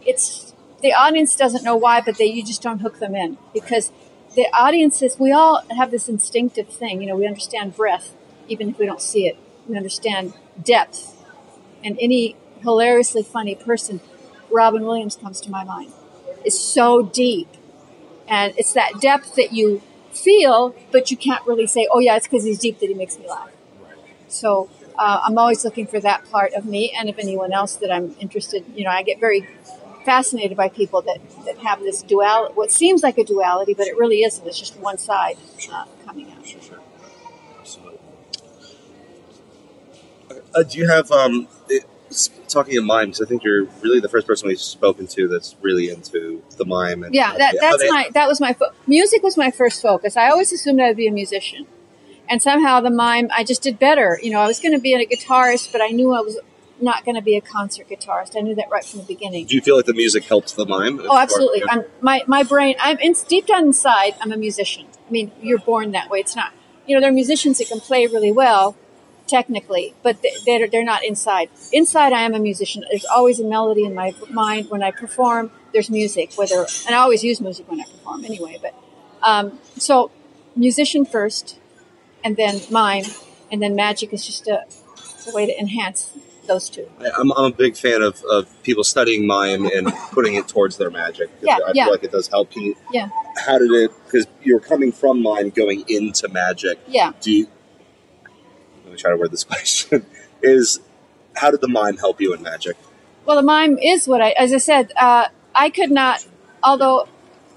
it's 0.05 0.53
the 0.81 0.93
audience 0.93 1.35
doesn't 1.35 1.63
know 1.63 1.75
why, 1.75 2.01
but 2.01 2.17
they 2.17 2.25
you 2.25 2.43
just 2.43 2.61
don't 2.61 2.79
hook 2.79 2.99
them 2.99 3.15
in 3.15 3.37
because 3.53 3.91
the 4.35 4.47
audiences. 4.53 5.17
We 5.19 5.31
all 5.31 5.63
have 5.75 5.91
this 5.91 6.09
instinctive 6.09 6.69
thing. 6.69 7.01
You 7.01 7.07
know, 7.07 7.15
we 7.15 7.27
understand 7.27 7.75
breath, 7.75 8.13
even 8.47 8.69
if 8.69 8.79
we 8.79 8.85
don't 8.85 9.01
see 9.01 9.27
it. 9.27 9.37
We 9.67 9.75
understand 9.77 10.33
depth, 10.63 11.15
and 11.83 11.97
any 11.99 12.35
hilariously 12.61 13.23
funny 13.23 13.55
person, 13.55 14.01
Robin 14.51 14.83
Williams 14.85 15.15
comes 15.15 15.41
to 15.41 15.51
my 15.51 15.63
mind, 15.63 15.93
is 16.45 16.59
so 16.59 17.03
deep 17.03 17.47
and 18.27 18.53
it's 18.57 18.73
that 18.73 18.99
depth 18.99 19.35
that 19.35 19.53
you 19.53 19.81
feel, 20.11 20.75
but 20.91 21.11
you 21.11 21.17
can't 21.17 21.45
really 21.45 21.67
say, 21.67 21.87
"Oh 21.91 21.99
yeah, 21.99 22.15
it's 22.17 22.27
because 22.27 22.43
he's 22.43 22.59
deep 22.59 22.79
that 22.79 22.87
he 22.87 22.93
makes 22.95 23.17
me 23.17 23.27
laugh." 23.27 23.51
So 24.27 24.69
uh, 24.97 25.19
I'm 25.23 25.37
always 25.37 25.63
looking 25.63 25.87
for 25.87 25.99
that 25.99 26.29
part 26.31 26.53
of 26.53 26.65
me, 26.65 26.91
and 26.97 27.09
if 27.09 27.17
anyone 27.19 27.51
else 27.53 27.75
that 27.75 27.91
I'm 27.91 28.15
interested, 28.19 28.65
you 28.75 28.83
know, 28.83 28.91
I 28.91 29.03
get 29.03 29.19
very 29.19 29.47
fascinated 30.05 30.55
by 30.57 30.69
people 30.69 31.01
that, 31.01 31.17
that 31.45 31.57
have 31.59 31.79
this 31.81 32.01
duality, 32.01 32.53
what 32.53 32.71
seems 32.71 33.03
like 33.03 33.17
a 33.17 33.23
duality, 33.23 33.73
but 33.73 33.87
it 33.87 33.97
really 33.97 34.23
isn't. 34.23 34.45
It's 34.47 34.57
just 34.59 34.77
one 34.77 34.97
side 34.97 35.37
uh, 35.71 35.85
coming 36.05 36.31
out. 36.31 36.45
Sure, 36.47 36.61
sure. 36.61 36.79
Absolutely. 37.59 37.99
Uh, 40.55 40.63
do 40.63 40.77
you 40.77 40.87
have 40.87 41.11
um, 41.11 41.47
it, 41.69 41.85
talking 42.47 42.77
of 42.77 42.85
mimes? 42.85 43.21
I 43.21 43.25
think 43.25 43.43
you're 43.43 43.65
really 43.81 43.99
the 43.99 44.09
first 44.09 44.25
person 44.27 44.47
we've 44.47 44.59
spoken 44.59 45.07
to 45.07 45.27
that's 45.27 45.55
really 45.61 45.89
into 45.89 46.41
the 46.57 46.65
mime. 46.65 47.03
And 47.03 47.13
Yeah, 47.13 47.37
that, 47.37 47.55
Are 47.55 47.57
that's 47.59 47.83
they- 47.83 47.89
my 47.89 48.09
that 48.13 48.27
was 48.27 48.39
my 48.39 48.53
fo- 48.53 48.71
music 48.87 49.23
was 49.23 49.37
my 49.37 49.51
first 49.51 49.81
focus. 49.81 50.15
I 50.17 50.29
always 50.29 50.51
assumed 50.51 50.81
I 50.81 50.87
would 50.87 50.97
be 50.97 51.07
a 51.07 51.11
musician, 51.11 51.67
and 52.29 52.41
somehow 52.41 52.79
the 52.81 52.89
mime 52.89 53.29
I 53.35 53.43
just 53.43 53.61
did 53.61 53.79
better. 53.79 54.19
You 54.21 54.31
know, 54.31 54.39
I 54.39 54.47
was 54.47 54.59
going 54.59 54.73
to 54.73 54.79
be 54.79 54.93
a 54.93 55.05
guitarist, 55.05 55.71
but 55.71 55.81
I 55.81 55.87
knew 55.87 56.13
I 56.13 56.21
was 56.21 56.37
not 56.79 57.03
going 57.05 57.15
to 57.15 57.21
be 57.21 57.35
a 57.35 57.41
concert 57.41 57.89
guitarist. 57.89 58.35
I 58.37 58.41
knew 58.41 58.53
that 58.55 58.69
right 58.69 58.83
from 58.85 58.99
the 58.99 59.05
beginning. 59.05 59.45
Do 59.47 59.55
you 59.55 59.61
feel 59.61 59.75
like 59.75 59.85
the 59.85 59.93
music 59.93 60.25
helps 60.25 60.53
the 60.53 60.65
mime? 60.65 60.99
Oh, 61.09 61.17
absolutely. 61.17 61.63
I'm 61.69 61.85
my 62.01 62.23
my 62.27 62.43
brain. 62.43 62.75
I'm 62.79 62.97
in, 62.99 63.15
deep 63.27 63.47
down 63.47 63.63
inside. 63.65 64.15
I'm 64.21 64.31
a 64.31 64.37
musician. 64.37 64.85
I 65.07 65.11
mean, 65.11 65.31
you're 65.41 65.59
born 65.59 65.91
that 65.91 66.09
way. 66.09 66.19
It's 66.19 66.35
not. 66.35 66.53
You 66.85 66.95
know, 66.95 67.01
there 67.01 67.09
are 67.09 67.13
musicians 67.13 67.57
that 67.57 67.67
can 67.67 67.79
play 67.81 68.05
really 68.07 68.31
well, 68.31 68.75
technically, 69.27 69.93
but 70.03 70.21
they- 70.21 70.35
they're 70.45 70.67
they're 70.67 70.83
not 70.83 71.03
inside. 71.03 71.49
Inside, 71.71 72.13
I 72.13 72.21
am 72.21 72.33
a 72.33 72.39
musician. 72.39 72.83
There's 72.89 73.05
always 73.05 73.39
a 73.39 73.43
melody 73.43 73.83
in 73.83 73.93
my 73.93 74.13
mind 74.29 74.69
when 74.69 74.83
I 74.83 74.91
perform. 74.91 75.51
There's 75.73 75.89
music, 75.89 76.33
whether 76.35 76.65
and 76.85 76.95
I 76.95 76.99
always 76.99 77.23
use 77.23 77.41
music 77.41 77.69
when 77.69 77.81
I 77.81 77.83
perform 77.85 78.23
anyway. 78.25 78.57
But 78.61 78.73
um, 79.21 79.59
so, 79.77 80.11
musician 80.55 81.05
first, 81.05 81.57
and 82.27 82.35
then 82.35 82.59
mime, 82.69 83.05
and 83.51 83.61
then 83.61 83.73
magic 83.75 84.11
is 84.13 84.25
just 84.25 84.47
a, 84.47 84.65
a 85.29 85.33
way 85.33 85.45
to 85.45 85.57
enhance 85.59 86.11
those 86.45 86.69
two. 86.69 86.89
I- 86.99 87.09
I'm, 87.17 87.31
I'm 87.31 87.45
a 87.45 87.55
big 87.55 87.75
fan 87.77 88.01
of, 88.01 88.21
of 88.29 88.47
people 88.63 88.83
studying 88.83 89.25
mime 89.25 89.65
and 89.65 89.87
putting 90.11 90.35
it 90.35 90.47
towards 90.47 90.75
their 90.77 90.89
magic. 90.89 91.29
Yeah, 91.41 91.57
I 91.65 91.71
yeah. 91.73 91.85
feel 91.85 91.93
like 91.93 92.03
it 92.03 92.11
does 92.11 92.27
help 92.27 92.55
you. 92.55 92.75
Yeah. 92.91 93.09
How 93.45 93.57
did 93.57 93.71
it? 93.71 93.91
Because 94.05 94.27
you're 94.43 94.59
coming 94.59 94.91
from 94.91 95.21
mime, 95.21 95.49
going 95.51 95.85
into 95.87 96.27
magic. 96.27 96.79
Yeah. 96.87 97.13
Do 97.21 97.31
you? 97.31 97.47
Let 98.83 98.91
me 98.93 98.97
try 98.97 99.11
to 99.11 99.17
word 99.17 99.31
this 99.31 99.43
question. 99.53 100.05
Is 100.41 100.79
how 101.35 101.51
did 101.51 101.61
the 101.61 101.67
mime 101.67 101.97
help 101.97 102.19
you 102.21 102.33
in 102.33 102.41
magic? 102.41 102.75
Well, 103.25 103.35
the 103.37 103.41
mime 103.43 103.77
is 103.77 104.07
what 104.07 104.21
I, 104.21 104.29
as 104.31 104.53
I 104.53 104.57
said, 104.57 104.91
uh, 104.95 105.27
I 105.53 105.69
could 105.69 105.91
not, 105.91 106.25
although 106.63 107.07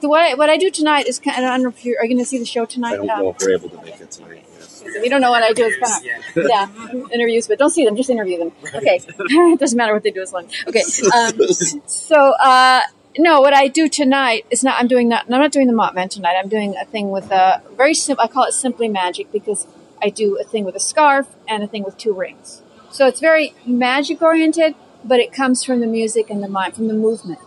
the 0.00 0.08
what 0.08 0.20
I, 0.22 0.34
what 0.34 0.50
I 0.50 0.56
do 0.56 0.70
tonight 0.70 1.06
is 1.06 1.18
kind 1.18 1.38
of, 1.38 1.44
I 1.44 1.48
don't 1.56 1.62
know 1.62 1.68
if 1.68 1.84
you're, 1.84 1.98
are 2.00 2.04
you 2.04 2.14
going 2.14 2.24
to 2.24 2.28
see 2.28 2.38
the 2.38 2.44
show 2.44 2.64
tonight. 2.66 2.94
I 2.94 2.96
don't 2.96 3.10
Um, 3.10 3.20
know 3.20 3.30
if 3.30 3.36
we're 3.40 3.54
able 3.54 3.68
to 3.70 3.80
make 3.82 4.00
it 4.00 4.10
tonight. 4.10 4.44
If 4.60 5.04
you 5.04 5.10
don't 5.10 5.20
know 5.20 5.30
what 5.30 5.42
I 5.42 5.52
do, 5.52 5.64
it's 5.66 5.78
kind 5.78 6.06
of, 6.36 6.46
yeah, 6.48 6.68
interviews, 7.12 7.48
but 7.48 7.58
don't 7.58 7.70
see 7.70 7.84
them, 7.84 7.96
just 7.96 8.10
interview 8.10 8.38
them. 8.38 8.52
Okay. 8.74 9.00
it 9.06 9.58
doesn't 9.60 9.76
matter 9.76 9.92
what 9.94 10.02
they 10.02 10.10
do 10.10 10.22
as 10.22 10.32
long. 10.32 10.48
Okay. 10.66 10.82
Um, 11.10 11.38
so, 11.86 12.32
uh, 12.40 12.82
no, 13.18 13.40
what 13.40 13.52
I 13.52 13.68
do 13.68 13.88
tonight 13.88 14.46
is 14.50 14.62
not, 14.62 14.78
I'm 14.78 14.86
doing 14.86 15.08
that, 15.08 15.24
I'm 15.24 15.30
not 15.30 15.50
doing 15.50 15.66
the 15.66 15.72
Mopman 15.72 16.08
tonight. 16.08 16.36
I'm 16.38 16.48
doing 16.48 16.76
a 16.80 16.84
thing 16.84 17.10
with 17.10 17.30
a 17.30 17.62
very 17.76 17.94
simple, 17.94 18.24
I 18.24 18.28
call 18.28 18.44
it 18.44 18.52
Simply 18.52 18.88
Magic 18.88 19.32
because 19.32 19.66
I 20.02 20.08
do 20.08 20.38
a 20.38 20.44
thing 20.44 20.64
with 20.64 20.76
a 20.76 20.80
scarf 20.80 21.26
and 21.48 21.62
a 21.62 21.66
thing 21.66 21.82
with 21.82 21.96
two 21.96 22.12
rings. 22.12 22.62
So 22.90 23.06
it's 23.06 23.20
very 23.20 23.54
magic 23.66 24.22
oriented, 24.22 24.74
but 25.04 25.20
it 25.20 25.32
comes 25.32 25.64
from 25.64 25.80
the 25.80 25.86
music 25.86 26.30
and 26.30 26.42
the 26.42 26.48
mind, 26.48 26.74
from 26.74 26.88
the 26.88 26.94
movement. 26.94 27.40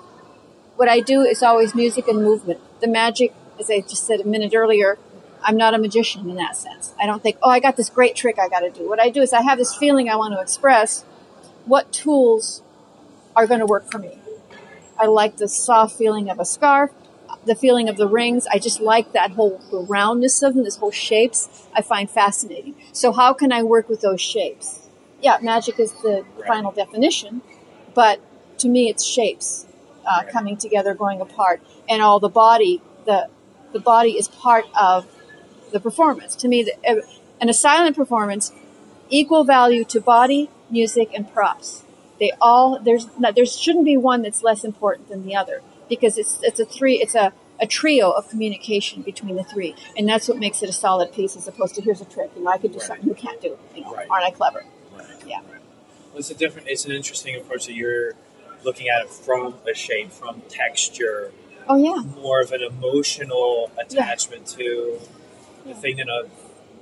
What 0.75 0.89
I 0.89 0.99
do 0.99 1.21
is 1.21 1.43
always 1.43 1.75
music 1.75 2.07
and 2.07 2.23
movement. 2.23 2.59
The 2.81 2.87
magic, 2.87 3.33
as 3.59 3.69
I 3.69 3.81
just 3.81 4.05
said 4.05 4.19
a 4.21 4.25
minute 4.25 4.53
earlier, 4.55 4.97
I'm 5.43 5.57
not 5.57 5.73
a 5.73 5.77
magician 5.77 6.29
in 6.29 6.35
that 6.37 6.55
sense. 6.55 6.93
I 6.99 7.05
don't 7.05 7.21
think, 7.21 7.37
oh, 7.41 7.49
I 7.49 7.59
got 7.59 7.75
this 7.75 7.89
great 7.89 8.15
trick 8.15 8.39
I 8.39 8.47
got 8.49 8.61
to 8.61 8.69
do. 8.69 8.87
What 8.87 8.99
I 8.99 9.09
do 9.09 9.21
is 9.21 9.33
I 9.33 9.41
have 9.41 9.57
this 9.57 9.75
feeling 9.75 10.09
I 10.09 10.15
want 10.15 10.33
to 10.33 10.41
express. 10.41 11.03
What 11.65 11.91
tools 11.91 12.61
are 13.35 13.47
going 13.47 13.59
to 13.59 13.65
work 13.65 13.89
for 13.89 13.97
me? 13.97 14.17
I 14.97 15.05
like 15.05 15.37
the 15.37 15.47
soft 15.47 15.97
feeling 15.97 16.29
of 16.29 16.39
a 16.39 16.45
scarf, 16.45 16.91
the 17.45 17.55
feeling 17.55 17.89
of 17.89 17.97
the 17.97 18.07
rings. 18.07 18.47
I 18.47 18.59
just 18.59 18.79
like 18.79 19.11
that 19.13 19.31
whole 19.31 19.61
the 19.71 19.79
roundness 19.79 20.41
of 20.43 20.53
them, 20.53 20.63
this 20.63 20.77
whole 20.77 20.91
shapes. 20.91 21.67
I 21.75 21.81
find 21.81 22.09
fascinating. 22.09 22.75
So 22.91 23.11
how 23.11 23.33
can 23.33 23.51
I 23.51 23.63
work 23.63 23.89
with 23.89 24.01
those 24.01 24.21
shapes? 24.21 24.87
Yeah, 25.21 25.37
magic 25.41 25.79
is 25.79 25.93
the 25.93 26.25
final 26.47 26.71
definition, 26.71 27.41
but 27.93 28.19
to 28.59 28.67
me, 28.67 28.89
it's 28.89 29.05
shapes 29.05 29.65
uh, 30.05 30.23
coming 30.29 30.57
together, 30.57 30.93
going 30.93 31.21
apart, 31.21 31.61
and 31.87 32.01
all 32.01 32.19
the 32.19 32.29
body. 32.29 32.81
the 33.05 33.29
The 33.71 33.79
body 33.79 34.17
is 34.17 34.27
part 34.27 34.65
of 34.79 35.07
the 35.73 35.79
performance. 35.81 36.35
To 36.37 36.47
me, 36.47 36.63
the, 36.63 36.73
uh, 36.89 37.01
a 37.49 37.53
silent 37.53 37.95
performance, 37.97 38.53
equal 39.09 39.43
value 39.43 39.83
to 39.85 39.99
body, 39.99 40.49
music, 40.69 41.09
and 41.13 41.31
props. 41.33 41.83
They 42.19 42.31
all 42.39 42.79
there's 42.79 43.07
not, 43.19 43.35
there 43.35 43.45
shouldn't 43.45 43.83
be 43.83 43.97
one 43.97 44.21
that's 44.21 44.41
less 44.43 44.63
important 44.63 45.09
than 45.09 45.25
the 45.25 45.35
other 45.35 45.61
because 45.89 46.17
it's 46.17 46.39
it's 46.41 46.59
a 46.59 46.65
three 46.65 47.01
it's 47.01 47.15
a 47.15 47.33
a 47.61 47.67
trio 47.67 48.11
of 48.11 48.29
communication 48.29 49.01
between 49.01 49.35
the 49.35 49.43
three, 49.43 49.75
and 49.97 50.07
that's 50.07 50.27
what 50.27 50.37
makes 50.37 50.63
it 50.63 50.69
a 50.69 50.73
solid 50.73 51.11
piece 51.11 51.35
as 51.35 51.47
opposed 51.47 51.75
to 51.75 51.81
here's 51.81 52.01
a 52.01 52.05
trick. 52.05 52.31
You 52.35 52.43
know, 52.43 52.51
I 52.51 52.57
could 52.57 52.71
do 52.71 52.77
Right. 52.79 52.87
something 52.87 53.07
you 53.07 53.13
can't 53.15 53.41
do. 53.41 53.57
You 53.75 53.81
know, 53.81 53.93
Right. 53.93 54.07
aren't 54.09 54.25
I 54.25 54.31
clever? 54.31 54.65
Right. 54.97 55.05
Yeah. 55.27 55.41
Well, 55.41 56.19
it's 56.19 56.31
a 56.31 56.35
different. 56.35 56.67
It's 56.69 56.85
an 56.85 56.91
interesting 56.93 57.35
approach 57.35 57.65
that 57.67 57.73
you're 57.73 58.13
looking 58.63 58.87
at 58.87 59.03
it 59.03 59.09
from 59.09 59.55
a 59.69 59.73
shape, 59.73 60.11
from 60.11 60.41
texture, 60.47 61.31
Oh 61.67 61.75
yeah, 61.75 62.01
more 62.21 62.41
of 62.41 62.51
an 62.51 62.61
emotional 62.61 63.69
attachment 63.77 64.47
to 64.57 64.99
the 65.65 65.73
thing 65.73 65.99
in 65.99 66.09
a 66.09 66.23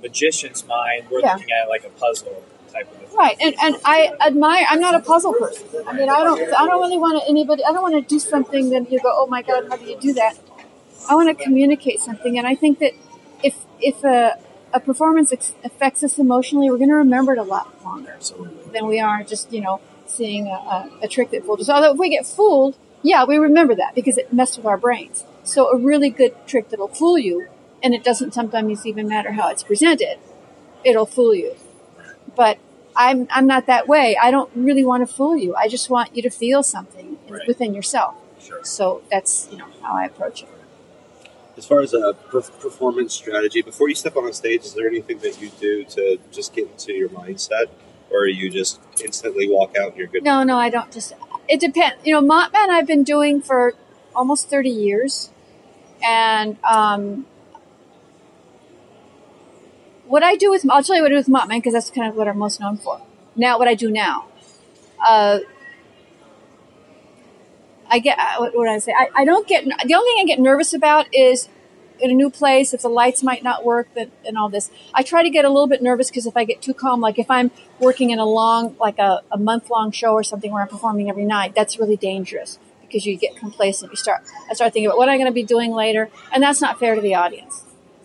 magician's 0.02 0.66
mind. 0.66 1.04
We're 1.10 1.20
Yeah. 1.20 1.34
looking 1.34 1.52
at 1.52 1.66
it 1.66 1.68
like 1.70 1.84
a 1.84 1.90
puzzle 1.90 2.42
type 2.72 2.88
of. 2.92 3.14
right. 3.14 3.36
And 3.40 3.54
and 3.62 3.76
I 3.84 4.12
admire. 4.26 4.64
I'm 4.68 4.80
not 4.80 4.94
a 4.94 5.00
puzzle 5.00 5.32
person. 5.34 5.66
I 5.86 5.92
mean, 5.92 6.08
I 6.08 6.22
don't 6.24 6.40
I 6.54 6.66
don't 6.66 6.80
really 6.80 6.98
want 6.98 7.22
to 7.22 7.28
anybody. 7.28 7.64
I 7.64 7.72
don't 7.72 7.82
want 7.82 7.94
to 7.94 8.02
do 8.02 8.18
something 8.18 8.70
that 8.70 8.90
you 8.90 8.98
go, 9.00 9.10
oh 9.12 9.26
my 9.26 9.42
god, 9.42 9.68
how 9.68 9.76
do 9.76 9.84
you 9.84 9.98
do 10.00 10.12
that? 10.14 10.38
I 11.08 11.14
want 11.14 11.36
to 11.36 11.44
communicate 11.44 11.98
something, 12.00 12.38
and 12.38 12.46
I 12.46 12.54
think 12.54 12.78
that 12.78 12.92
if 13.42 13.56
if 13.80 14.02
a 14.04 14.38
a 14.74 14.80
performance 14.80 15.32
ex- 15.32 15.54
affects 15.64 16.02
us 16.02 16.18
emotionally, 16.18 16.70
we're 16.70 16.78
going 16.78 16.88
to 16.88 16.94
remember 16.96 17.32
it 17.34 17.38
a 17.38 17.42
lot 17.42 17.84
longer. 17.84 18.12
Absolutely. 18.16 18.72
than 18.72 18.86
we 18.86 18.98
are 19.00 19.22
just 19.22 19.52
you 19.52 19.60
know 19.60 19.80
seeing 20.06 20.46
a, 20.46 20.50
a, 20.50 20.90
a 21.02 21.08
trick 21.08 21.30
that 21.30 21.44
fooled 21.44 21.60
us. 21.60 21.68
Although 21.68 21.92
if 21.92 21.98
we 21.98 22.08
get 22.08 22.26
fooled, 22.26 22.76
yeah, 23.02 23.24
we 23.24 23.36
remember 23.36 23.74
that 23.74 23.94
because 23.94 24.16
it 24.16 24.32
messed 24.32 24.56
with 24.56 24.66
our 24.66 24.78
brains. 24.78 25.24
So 25.44 25.68
a 25.70 25.76
really 25.76 26.08
good 26.10 26.34
trick 26.46 26.68
that'll 26.70 26.88
fool 26.88 27.18
you, 27.18 27.48
and 27.82 27.94
it 27.94 28.04
doesn't 28.04 28.32
sometimes 28.34 28.86
even 28.86 29.08
matter 29.08 29.32
how 29.32 29.48
it's 29.48 29.62
presented, 29.62 30.18
it'll 30.84 31.06
fool 31.06 31.34
you. 31.34 31.54
But 32.36 32.58
I'm 32.96 33.26
I'm 33.30 33.46
not 33.46 33.66
that 33.66 33.88
way. 33.88 34.16
I 34.20 34.30
don't 34.30 34.50
really 34.54 34.84
want 34.84 35.06
to 35.06 35.12
fool 35.12 35.36
you. 35.36 35.54
I 35.54 35.68
just 35.68 35.90
want 35.90 36.14
you 36.16 36.22
to 36.22 36.30
feel 36.30 36.62
something 36.62 37.18
Right. 37.28 37.46
within 37.46 37.74
yourself. 37.74 38.14
Sure. 38.40 38.62
So 38.64 39.02
that's 39.10 39.48
you 39.50 39.58
know 39.58 39.66
how 39.82 39.94
I 39.94 40.04
approach 40.06 40.42
it. 40.42 40.48
As 41.56 41.66
far 41.66 41.80
as 41.80 41.92
a 41.92 42.14
performance 42.30 43.12
strategy, 43.12 43.60
before 43.60 43.88
you 43.88 43.94
step 43.94 44.16
on 44.16 44.26
a 44.26 44.32
stage, 44.32 44.64
is 44.64 44.72
there 44.74 44.86
anything 44.86 45.18
that 45.18 45.40
you 45.40 45.50
do 45.60 45.84
to 45.84 46.18
just 46.30 46.54
get 46.54 46.66
into 46.68 46.92
your 46.94 47.10
mindset, 47.10 47.66
or 48.10 48.26
you 48.26 48.48
just 48.50 48.80
instantly 49.04 49.50
walk 49.50 49.76
out 49.76 49.88
and 49.90 49.96
you're 49.98 50.06
good? 50.06 50.22
No, 50.22 50.42
no, 50.44 50.56
I 50.58 50.70
don't 50.70 50.90
just. 50.90 51.12
It 51.48 51.60
depends. 51.60 51.96
You 52.06 52.14
know, 52.14 52.22
Mopman 52.22 52.70
I've 52.70 52.86
been 52.86 53.04
doing 53.04 53.42
for 53.42 53.74
almost 54.14 54.48
30 54.48 54.70
years. 54.70 55.30
And 56.04 56.56
um, 56.64 57.26
what 60.12 60.22
I 60.22 60.36
do 60.36 60.50
with, 60.50 60.68
I'll 60.68 60.82
tell 60.82 60.94
you 60.94 61.00
what 61.00 61.10
I 61.10 61.14
do 61.14 61.16
with 61.16 61.28
Mopman 61.28 61.56
because 61.56 61.72
that's 61.72 61.90
kind 61.90 62.06
of 62.06 62.14
what 62.14 62.28
I'm 62.28 62.36
most 62.36 62.60
known 62.60 62.76
for. 62.76 63.00
Now, 63.34 63.58
what 63.58 63.66
I 63.66 63.74
do 63.74 63.90
now. 63.90 64.26
Uh, 65.02 65.38
I 67.88 67.98
get, 67.98 68.18
uh, 68.18 68.36
what 68.36 68.54
would 68.54 68.68
I 68.68 68.76
say? 68.76 68.92
I, 68.92 69.08
I 69.14 69.24
don't 69.24 69.48
get, 69.48 69.64
the 69.64 69.94
only 69.94 70.12
thing 70.12 70.18
I 70.20 70.24
get 70.26 70.38
nervous 70.38 70.74
about 70.74 71.06
is 71.14 71.48
in 71.98 72.10
a 72.10 72.14
new 72.14 72.28
place, 72.28 72.74
if 72.74 72.82
the 72.82 72.90
lights 72.90 73.22
might 73.22 73.42
not 73.42 73.64
work 73.64 73.88
that, 73.94 74.10
and 74.26 74.36
all 74.36 74.50
this. 74.50 74.70
I 74.92 75.02
try 75.02 75.22
to 75.22 75.30
get 75.30 75.46
a 75.46 75.48
little 75.48 75.66
bit 75.66 75.80
nervous 75.80 76.10
because 76.10 76.26
if 76.26 76.36
I 76.36 76.44
get 76.44 76.60
too 76.60 76.74
calm, 76.74 77.00
like 77.00 77.18
if 77.18 77.30
I'm 77.30 77.50
working 77.78 78.10
in 78.10 78.18
a 78.18 78.26
long, 78.26 78.76
like 78.78 78.98
a, 78.98 79.22
a 79.30 79.38
month 79.38 79.70
long 79.70 79.92
show 79.92 80.12
or 80.12 80.22
something 80.22 80.52
where 80.52 80.60
I'm 80.60 80.68
performing 80.68 81.08
every 81.08 81.24
night, 81.24 81.54
that's 81.54 81.78
really 81.78 81.96
dangerous 81.96 82.58
because 82.82 83.06
you 83.06 83.16
get 83.16 83.34
complacent. 83.36 83.90
You 83.90 83.96
start, 83.96 84.24
I 84.50 84.52
start 84.52 84.74
thinking 84.74 84.88
about 84.88 84.98
what 84.98 85.08
I'm 85.08 85.16
going 85.16 85.30
to 85.30 85.32
be 85.32 85.42
doing 85.42 85.70
later, 85.72 86.10
and 86.34 86.42
that's 86.42 86.60
not 86.60 86.78
fair 86.78 86.94
to 86.94 87.00
the 87.00 87.14
audience. 87.14 87.61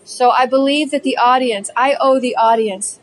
So 0.07 0.31
I 0.31 0.45
believe 0.45 0.91
that 0.91 1.03
the 1.03 1.17
audience, 1.17 1.69
I 1.75 1.97
owe 1.99 2.17
the 2.17 2.33
audience 2.37 3.01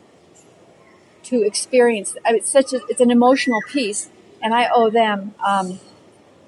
to 1.25 1.43
experience. 1.43 2.17
It's 2.25 2.49
such 2.49 2.73
a, 2.73 2.79
it's 2.89 2.99
an 2.99 3.11
emotional 3.11 3.59
piece, 3.69 4.09
and 4.41 4.55
I 4.55 4.69
owe 4.73 4.89
them 4.89 5.35
um, 5.45 5.79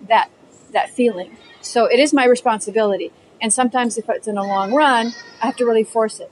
that 0.07 0.31
that 0.73 0.89
feeling. 0.89 1.37
So 1.61 1.85
it 1.85 1.99
is 1.99 2.11
my 2.11 2.25
responsibility. 2.25 3.11
And 3.39 3.53
sometimes 3.53 3.99
if 3.99 4.09
it's 4.09 4.27
in 4.27 4.35
a 4.35 4.43
long 4.43 4.73
run, 4.73 5.13
I 5.43 5.45
have 5.45 5.55
to 5.57 5.65
really 5.65 5.83
force 5.83 6.19
it. 6.19 6.31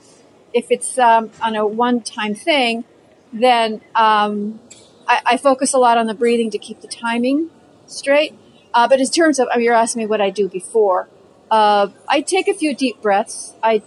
If 0.52 0.72
it's 0.72 0.98
um, 0.98 1.30
on 1.40 1.54
a 1.54 1.64
one-time 1.64 2.34
thing, 2.34 2.84
then 3.32 3.80
um, 3.94 4.58
I, 5.06 5.22
I 5.24 5.36
focus 5.36 5.72
a 5.72 5.78
lot 5.78 5.98
on 5.98 6.06
the 6.08 6.14
breathing 6.14 6.50
to 6.50 6.58
keep 6.58 6.80
the 6.80 6.88
timing 6.88 7.50
straight. 7.86 8.34
Uh, 8.74 8.88
but 8.88 8.98
in 8.98 9.06
terms 9.06 9.38
of, 9.38 9.46
I 9.52 9.58
mean, 9.58 9.66
you're 9.66 9.74
asking 9.74 10.00
me 10.00 10.06
what 10.06 10.20
I 10.20 10.30
do 10.30 10.48
before. 10.48 11.08
Uh, 11.48 11.90
I 12.08 12.22
take 12.22 12.48
a 12.48 12.54
few 12.54 12.74
deep 12.74 13.00
breaths. 13.00 13.54
I 13.62 13.82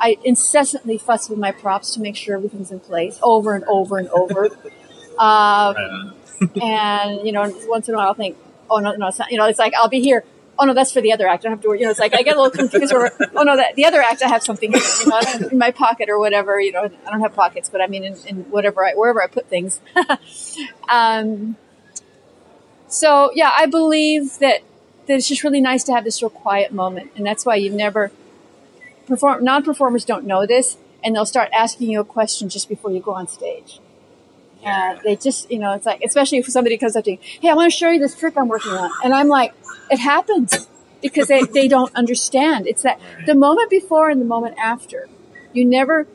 I 0.00 0.18
incessantly 0.24 0.98
fuss 0.98 1.28
with 1.28 1.38
my 1.38 1.52
props 1.52 1.94
to 1.94 2.00
make 2.00 2.16
sure 2.16 2.36
everything's 2.36 2.70
in 2.70 2.80
place 2.80 3.18
over 3.22 3.54
and 3.54 3.64
over 3.64 3.98
and 3.98 4.08
over. 4.08 4.50
Um, 5.16 6.12
and 6.62 7.26
you 7.26 7.32
know, 7.32 7.54
once 7.66 7.88
in 7.88 7.94
a 7.94 7.98
while, 7.98 8.08
I'll 8.08 8.14
think, 8.14 8.36
oh 8.70 8.78
no, 8.78 8.92
no, 8.92 9.08
it's 9.08 9.18
not. 9.18 9.30
You 9.30 9.38
know, 9.38 9.46
it's 9.46 9.58
like 9.58 9.74
I'll 9.74 9.88
be 9.88 10.00
here. 10.00 10.24
Oh 10.58 10.66
no, 10.66 10.74
that's 10.74 10.92
for 10.92 11.00
the 11.00 11.12
other 11.12 11.26
act. 11.26 11.44
I 11.44 11.48
don't 11.48 11.52
have 11.52 11.62
to 11.62 11.68
worry. 11.68 11.80
You 11.80 11.86
know, 11.86 11.90
it's 11.90 12.00
like 12.00 12.14
I 12.14 12.22
get 12.22 12.36
a 12.36 12.40
little 12.40 12.56
confused. 12.56 12.92
Or 12.92 13.10
oh 13.34 13.42
no, 13.42 13.56
that 13.56 13.74
the 13.74 13.86
other 13.86 14.00
act, 14.00 14.22
I 14.22 14.28
have 14.28 14.42
something 14.42 14.72
here, 14.72 14.82
you 15.00 15.06
know, 15.08 15.48
in 15.50 15.58
my 15.58 15.72
pocket 15.72 16.08
or 16.08 16.18
whatever. 16.18 16.60
You 16.60 16.72
know, 16.72 16.84
I 16.84 17.10
don't 17.10 17.20
have 17.20 17.34
pockets, 17.34 17.68
but 17.68 17.80
I 17.80 17.88
mean, 17.88 18.04
in, 18.04 18.16
in 18.26 18.36
whatever, 18.50 18.84
I, 18.84 18.92
wherever 18.92 19.22
I 19.22 19.26
put 19.26 19.48
things. 19.48 19.80
um, 20.88 21.56
so 22.86 23.32
yeah, 23.34 23.50
I 23.56 23.66
believe 23.66 24.38
that 24.38 24.62
that 25.06 25.14
it's 25.14 25.28
just 25.28 25.42
really 25.42 25.60
nice 25.60 25.82
to 25.84 25.92
have 25.92 26.04
this 26.04 26.22
real 26.22 26.30
quiet 26.30 26.72
moment, 26.72 27.10
and 27.16 27.26
that's 27.26 27.44
why 27.44 27.56
you've 27.56 27.74
never 27.74 28.12
perform 29.06 29.44
non-performers 29.44 30.04
don't 30.04 30.24
know 30.26 30.46
this, 30.46 30.76
and 31.02 31.14
they'll 31.14 31.26
start 31.26 31.50
asking 31.52 31.90
you 31.90 32.00
a 32.00 32.04
question 32.04 32.48
just 32.48 32.68
before 32.68 32.90
you 32.90 33.00
go 33.00 33.12
on 33.12 33.28
stage. 33.28 33.80
And 34.64 34.98
uh, 34.98 35.02
they 35.04 35.16
just, 35.16 35.50
you 35.50 35.58
know, 35.58 35.72
it's 35.74 35.84
like, 35.84 36.00
especially 36.02 36.38
if 36.38 36.46
somebody 36.46 36.78
comes 36.78 36.96
up 36.96 37.04
to 37.04 37.12
you, 37.12 37.18
hey, 37.40 37.50
I 37.50 37.54
want 37.54 37.70
to 37.70 37.76
show 37.76 37.90
you 37.90 37.98
this 37.98 38.18
trick 38.18 38.34
I'm 38.36 38.48
working 38.48 38.72
on. 38.72 38.90
And 39.04 39.12
I'm 39.12 39.28
like, 39.28 39.52
it 39.90 39.98
happens 39.98 40.66
because 41.02 41.28
they, 41.28 41.42
they 41.42 41.68
don't 41.68 41.94
understand. 41.94 42.66
It's 42.66 42.82
that 42.82 42.98
the 43.26 43.34
moment 43.34 43.68
before 43.68 44.08
and 44.08 44.20
the 44.20 44.24
moment 44.24 44.56
after. 44.58 45.08
You 45.52 45.64
never 45.66 46.08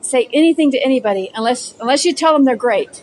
say 0.00 0.28
anything 0.32 0.70
to 0.70 0.78
anybody 0.78 1.30
unless, 1.34 1.74
unless 1.80 2.04
you 2.04 2.14
tell 2.14 2.32
them 2.32 2.44
they're 2.44 2.56
great. 2.56 3.02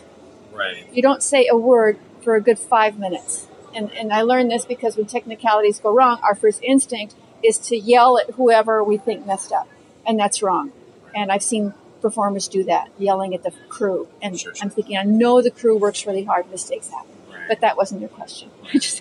Right. 0.52 0.88
You 0.92 1.02
don't 1.02 1.22
say 1.22 1.46
a 1.46 1.56
word 1.56 1.98
for 2.22 2.34
a 2.34 2.40
good 2.40 2.58
five 2.58 2.98
minutes. 2.98 3.46
And, 3.74 3.92
and 3.92 4.12
I 4.12 4.22
learned 4.22 4.50
this 4.50 4.64
because 4.64 4.96
when 4.96 5.06
technicalities 5.06 5.78
go 5.78 5.94
wrong, 5.94 6.20
our 6.22 6.34
first 6.34 6.62
instinct 6.62 7.14
is 7.42 7.58
to 7.58 7.76
yell 7.76 8.18
at 8.18 8.30
whoever 8.30 8.82
we 8.84 8.96
think 8.96 9.26
messed 9.26 9.52
up. 9.52 9.68
And 10.06 10.18
that's 10.18 10.42
wrong. 10.42 10.72
And 11.14 11.30
I've 11.30 11.42
seen 11.42 11.74
performers 12.00 12.48
do 12.48 12.64
that, 12.64 12.90
yelling 12.98 13.34
at 13.34 13.42
the 13.44 13.52
crew. 13.68 14.08
And 14.20 14.38
Sure, 14.38 14.54
sure. 14.54 14.64
I'm 14.64 14.70
thinking, 14.70 14.96
I 14.96 15.04
know 15.04 15.40
the 15.42 15.50
crew 15.50 15.76
works 15.76 16.06
really 16.06 16.24
hard, 16.24 16.50
mistakes 16.50 16.88
happen. 16.90 17.10
Right. 17.30 17.48
But 17.48 17.60
that 17.60 17.76
wasn't 17.76 18.00
your 18.00 18.10
question. 18.10 18.50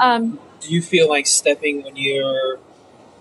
Um, 0.00 0.40
do 0.60 0.74
you 0.74 0.82
feel 0.82 1.08
like 1.08 1.26
stepping 1.28 1.84
when 1.84 1.94
you're 1.94 2.58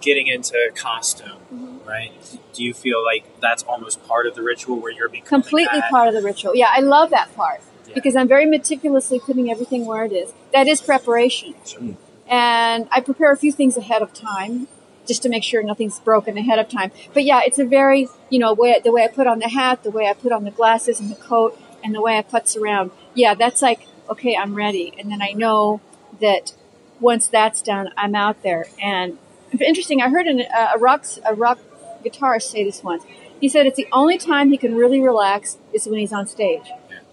getting 0.02 0.26
into 0.28 0.58
costume, 0.76 1.38
Mm-hmm. 1.54 1.88
right? 1.88 2.12
Do 2.54 2.64
you 2.64 2.74
feel 2.74 3.04
like 3.06 3.26
that's 3.42 3.62
almost 3.64 4.04
part 4.08 4.26
of 4.26 4.34
the 4.34 4.42
ritual 4.42 4.80
where 4.80 4.92
you're 4.92 5.08
becoming 5.08 5.28
completely 5.44 5.80
that? 5.82 5.92
part 5.92 6.08
of 6.08 6.16
the 6.16 6.22
ritual. 6.24 6.56
Yeah, 6.56 6.70
I 6.72 6.80
love 6.80 7.12
that 7.12 7.36
part 7.36 7.62
Yeah. 7.88 7.94
because 7.94 8.16
I'm 8.16 8.28
very 8.28 8.48
meticulously 8.48 9.20
putting 9.20 9.52
everything 9.52 9.86
where 9.86 10.04
it 10.04 10.12
is. 10.12 10.34
That 10.52 10.68
is 10.68 10.82
preparation. 10.82 11.54
Sure. 11.64 11.96
And 12.34 12.88
I 12.92 13.00
prepare 13.00 13.32
a 13.32 13.38
few 13.38 13.52
things 13.52 13.78
ahead 13.78 14.02
of 14.02 14.12
time 14.12 14.68
just 15.06 15.22
to 15.22 15.30
make 15.30 15.44
sure 15.44 15.62
nothing's 15.62 16.00
broken 16.00 16.36
ahead 16.36 16.58
of 16.58 16.68
time. 16.68 16.92
But 17.14 17.26
yeah, 17.26 17.42
it's 17.46 17.60
a 17.60 17.66
very, 17.66 18.08
you 18.32 18.40
know, 18.40 18.56
way, 18.56 18.82
the 18.84 18.92
way 18.92 19.04
I 19.04 19.08
put 19.08 19.28
on 19.28 19.38
the 19.38 19.50
hat, 19.50 19.84
the 19.84 19.92
way 19.92 20.08
I 20.08 20.14
put 20.14 20.32
on 20.32 20.44
the 20.44 20.50
glasses 20.50 21.00
and 21.00 21.12
the 21.12 21.16
coat, 21.16 21.62
and 21.84 21.94
the 21.94 22.02
way 22.02 22.18
I 22.18 22.24
putz 22.24 22.60
around. 22.60 22.90
Yeah, 23.14 23.36
that's 23.36 23.62
like, 23.62 23.86
okay, 24.10 24.36
I'm 24.36 24.56
ready. 24.56 24.96
And 24.98 25.12
then 25.12 25.22
I 25.22 25.34
know 25.34 25.80
that 26.22 26.54
once 27.00 27.28
that's 27.28 27.62
done, 27.62 27.92
I'm 27.98 28.16
out 28.16 28.42
there. 28.42 28.66
And 28.82 29.20
interesting, 29.60 30.02
I 30.02 30.10
heard 30.10 30.26
an, 30.26 30.42
uh, 30.42 30.70
a 30.74 30.80
rock 30.80 31.06
a 31.24 31.36
rock 31.36 31.60
guitarist 32.04 32.50
say 32.50 32.64
this 32.64 32.82
once. 32.82 33.04
He 33.40 33.48
said 33.48 33.68
it's 33.68 33.78
the 33.78 33.90
only 33.92 34.18
time 34.18 34.50
he 34.50 34.58
can 34.58 34.74
really 34.74 35.00
relax 35.00 35.60
is 35.72 35.86
when 35.86 36.00
he's 36.00 36.14
on 36.14 36.26
stage, 36.26 36.66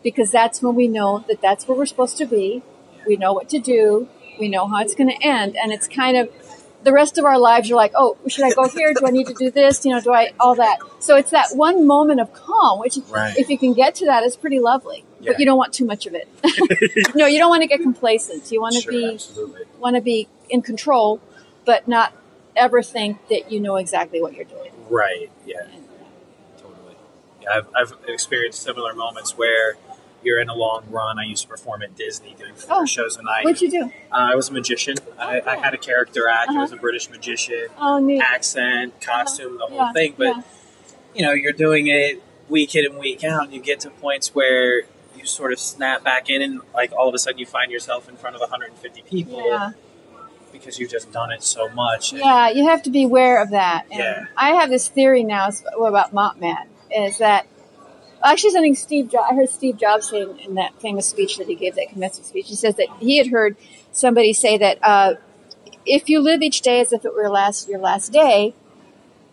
because 0.03 0.31
that's 0.31 0.63
when 0.63 0.75
we 0.75 0.89
know 0.89 1.27
that 1.29 1.43
that's 1.43 1.69
where 1.69 1.77
we're 1.77 1.85
supposed 1.85 2.17
to 2.17 2.25
be. 2.25 2.63
We 3.07 3.19
know 3.19 3.35
what 3.35 3.51
to 3.51 3.59
do. 3.59 4.09
We 4.41 4.49
know 4.49 4.67
how 4.67 4.81
it's 4.81 4.95
going 4.95 5.11
to 5.11 5.23
end, 5.25 5.57
and 5.57 5.71
it's 5.73 5.87
kind 5.87 6.17
of 6.17 6.29
the 6.83 6.93
rest 6.93 7.19
of 7.19 7.25
our 7.27 7.39
lives. 7.39 7.69
You're 7.69 7.77
like, 7.77 7.93
oh, 7.95 8.17
should 8.27 8.45
I 8.45 8.51
go 8.51 8.67
here? 8.69 8.93
Do 8.95 9.07
I 9.07 9.11
need 9.11 9.27
to 9.27 9.35
do 9.35 9.51
this? 9.51 9.85
You 9.85 9.93
know, 9.93 10.01
do 10.01 10.13
I 10.13 10.31
all 10.41 10.55
that? 10.55 10.79
So 10.99 11.15
it's 11.17 11.31
that 11.31 11.49
one 11.55 11.87
moment 11.87 12.21
of 12.21 12.33
calm, 12.33 12.79
which 12.81 12.99
Right. 13.11 13.37
if 13.37 13.51
you 13.51 13.59
can 13.59 13.75
get 13.75 13.95
to 13.97 14.07
that, 14.07 14.23
is 14.25 14.37
pretty 14.37 14.59
lovely. 14.61 15.05
Yeah. 15.21 15.33
But 15.33 15.41
you 15.41 15.45
don't 15.47 15.59
want 15.59 15.75
too 15.75 15.85
much 15.85 16.07
of 16.07 16.15
it. 16.15 16.27
no, 17.15 17.27
you 17.27 17.39
don't 17.39 17.51
want 17.51 17.61
to 17.63 17.69
get 17.69 17.81
complacent. 17.83 18.51
You 18.51 18.63
want 18.63 18.75
to 18.77 18.81
Sure, 18.81 18.93
be 18.93 19.19
want 19.79 19.97
to 19.97 20.01
be 20.03 20.29
in 20.49 20.63
control, 20.63 21.21
but 21.67 21.87
not 21.87 22.15
ever 22.57 22.83
think 22.83 23.29
that 23.29 23.53
you 23.53 23.61
know 23.61 23.77
exactly 23.77 24.23
what 24.23 24.35
you're 24.35 24.47
doing. 24.47 24.73
Right. 24.89 25.31
Yeah. 25.45 25.67
Totally. 26.57 26.97
Yeah, 27.43 27.49
I've, 27.57 27.67
I've 27.77 27.93
experienced 28.09 28.63
similar 28.63 28.95
moments 28.95 29.37
where 29.37 29.77
you're 30.23 30.41
in 30.41 30.49
a 30.49 30.55
long 30.55 30.85
run. 30.91 31.19
I 31.19 31.25
used 31.25 31.43
to 31.43 31.49
perform 31.49 31.83
at 31.83 31.97
Disney 31.97 32.35
doing 32.39 32.55
four 32.55 32.83
Oh, 32.83 32.85
shows 32.87 33.17
a 33.17 33.23
night. 33.23 33.45
What'd 33.45 33.61
you 33.63 33.71
do? 33.71 33.85
Uh, 33.85 33.91
I 34.33 34.35
was 34.35 34.49
a 34.49 34.53
magician. 34.53 34.97
I, 35.19 35.41
I 35.47 35.57
had 35.57 35.73
a 35.75 35.79
character 35.79 36.29
act. 36.29 36.51
I 36.51 36.53
Uh-huh. 36.53 36.63
was 36.63 36.73
a 36.73 36.77
British 36.77 37.09
magician. 37.11 37.69
Oh, 37.79 37.99
neat. 37.99 38.21
Accent, 38.23 39.01
costume, 39.01 39.59
the 39.59 39.67
whole 39.67 39.77
Yeah, 39.79 39.93
thing. 39.93 40.15
But 40.19 40.37
yeah. 40.37 40.43
you 41.15 41.23
know, 41.27 41.33
you're 41.33 41.53
doing 41.53 41.87
it 41.89 42.23
week 42.49 42.75
in 42.75 42.85
and 42.85 42.99
week 42.99 43.25
out, 43.25 43.45
and 43.45 43.53
you 43.55 43.61
get 43.61 43.81
to 43.81 43.91
points 43.91 44.35
where 44.35 44.83
you 45.17 45.25
sort 45.25 45.53
of 45.53 45.59
snap 45.59 46.03
back 46.05 46.29
in, 46.31 46.43
and 46.43 46.61
like 46.75 46.93
all 46.93 47.09
of 47.09 47.15
a 47.15 47.19
sudden 47.19 47.39
you 47.39 47.47
find 47.47 47.71
yourself 47.73 48.09
in 48.09 48.17
front 48.17 48.35
of 48.37 48.41
150 48.41 49.03
people 49.03 49.43
Yeah. 49.47 49.71
because 50.53 50.79
you've 50.79 50.91
just 50.91 51.13
done 51.13 51.31
it 51.33 51.43
so 51.43 51.69
much. 51.71 52.13
Yeah, 52.13 52.51
you 52.51 52.67
have 52.69 52.83
to 52.85 52.91
be 52.91 53.05
aware 53.05 53.41
of 53.43 53.51
that. 53.51 53.85
And 53.91 53.99
Yeah. 54.01 54.25
I 54.37 54.51
have 54.51 54.69
this 54.71 54.89
theory 54.89 55.23
now 55.23 55.49
about 55.79 56.13
Mopman 56.15 56.67
is 56.95 57.19
that 57.19 57.47
actually 58.23 58.51
something 58.51 58.75
Steve 58.75 59.15
I 59.15 59.35
heard 59.35 59.49
Steve 59.49 59.77
Jobs 59.77 60.11
say 60.11 60.23
in, 60.23 60.39
in 60.39 60.55
that 60.55 60.81
famous 60.81 61.07
speech 61.07 61.39
that 61.39 61.47
he 61.47 61.55
gave, 61.55 61.75
that 61.77 61.89
commencement 61.91 62.27
speech. 62.27 62.49
He 62.49 62.55
says 62.57 62.77
that 62.77 62.89
he 62.99 63.19
had 63.19 63.29
heard 63.29 63.57
somebody 63.93 64.33
say 64.33 64.59
that 64.59 64.79
uh, 64.83 65.15
if 65.87 66.09
you 66.09 66.21
live 66.21 66.43
each 66.43 66.61
day 66.61 66.81
as 66.81 66.93
if 66.93 67.05
it 67.05 67.15
were 67.15 67.29
last 67.29 67.69
your 67.69 67.81
last 67.81 68.13
day, 68.13 68.55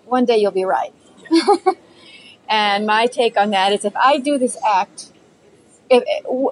one 0.06 0.26
day 0.26 0.38
you'll 0.38 0.52
be 0.52 0.66
right. 0.66 0.94
and 2.50 2.86
my 2.86 3.08
take 3.08 3.38
on 3.38 3.50
that 3.52 3.74
is 3.74 3.84
if 3.86 3.96
I 3.96 4.20
do 4.20 4.38
this 4.38 4.58
act, 4.66 5.12
if 5.90 6.04
w- 6.24 6.52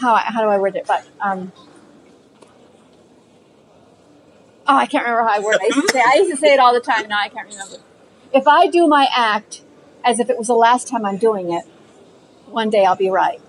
how 0.00 0.16
how 0.16 0.42
do 0.42 0.48
I 0.48 0.58
word 0.58 0.76
it? 0.76 0.86
But 0.86 1.06
um, 1.20 1.52
Oh, 4.66 4.76
I 4.76 4.86
can't 4.86 5.04
remember 5.04 5.28
how 5.28 5.36
I 5.36 5.40
word 5.40 5.56
it. 5.56 5.62
I 5.62 5.66
used 5.66 5.82
to 5.82 5.92
say 5.92 6.00
I 6.00 6.14
used 6.14 6.30
to 6.30 6.36
say 6.36 6.54
it 6.54 6.60
all 6.60 6.72
the 6.72 6.80
time. 6.80 7.08
Now 7.08 7.18
I 7.18 7.28
can't 7.28 7.48
remember. 7.48 7.76
If 8.32 8.48
I 8.48 8.66
do 8.66 8.86
my 8.86 9.08
act 9.14 9.62
as 10.04 10.18
if 10.18 10.30
it 10.30 10.38
was 10.38 10.46
the 10.46 10.54
last 10.54 10.88
time 10.88 11.04
I'm 11.04 11.18
doing 11.18 11.52
it, 11.52 11.64
one 12.46 12.70
day 12.70 12.84
I'll 12.84 12.96
be 12.96 13.10
right. 13.10 13.40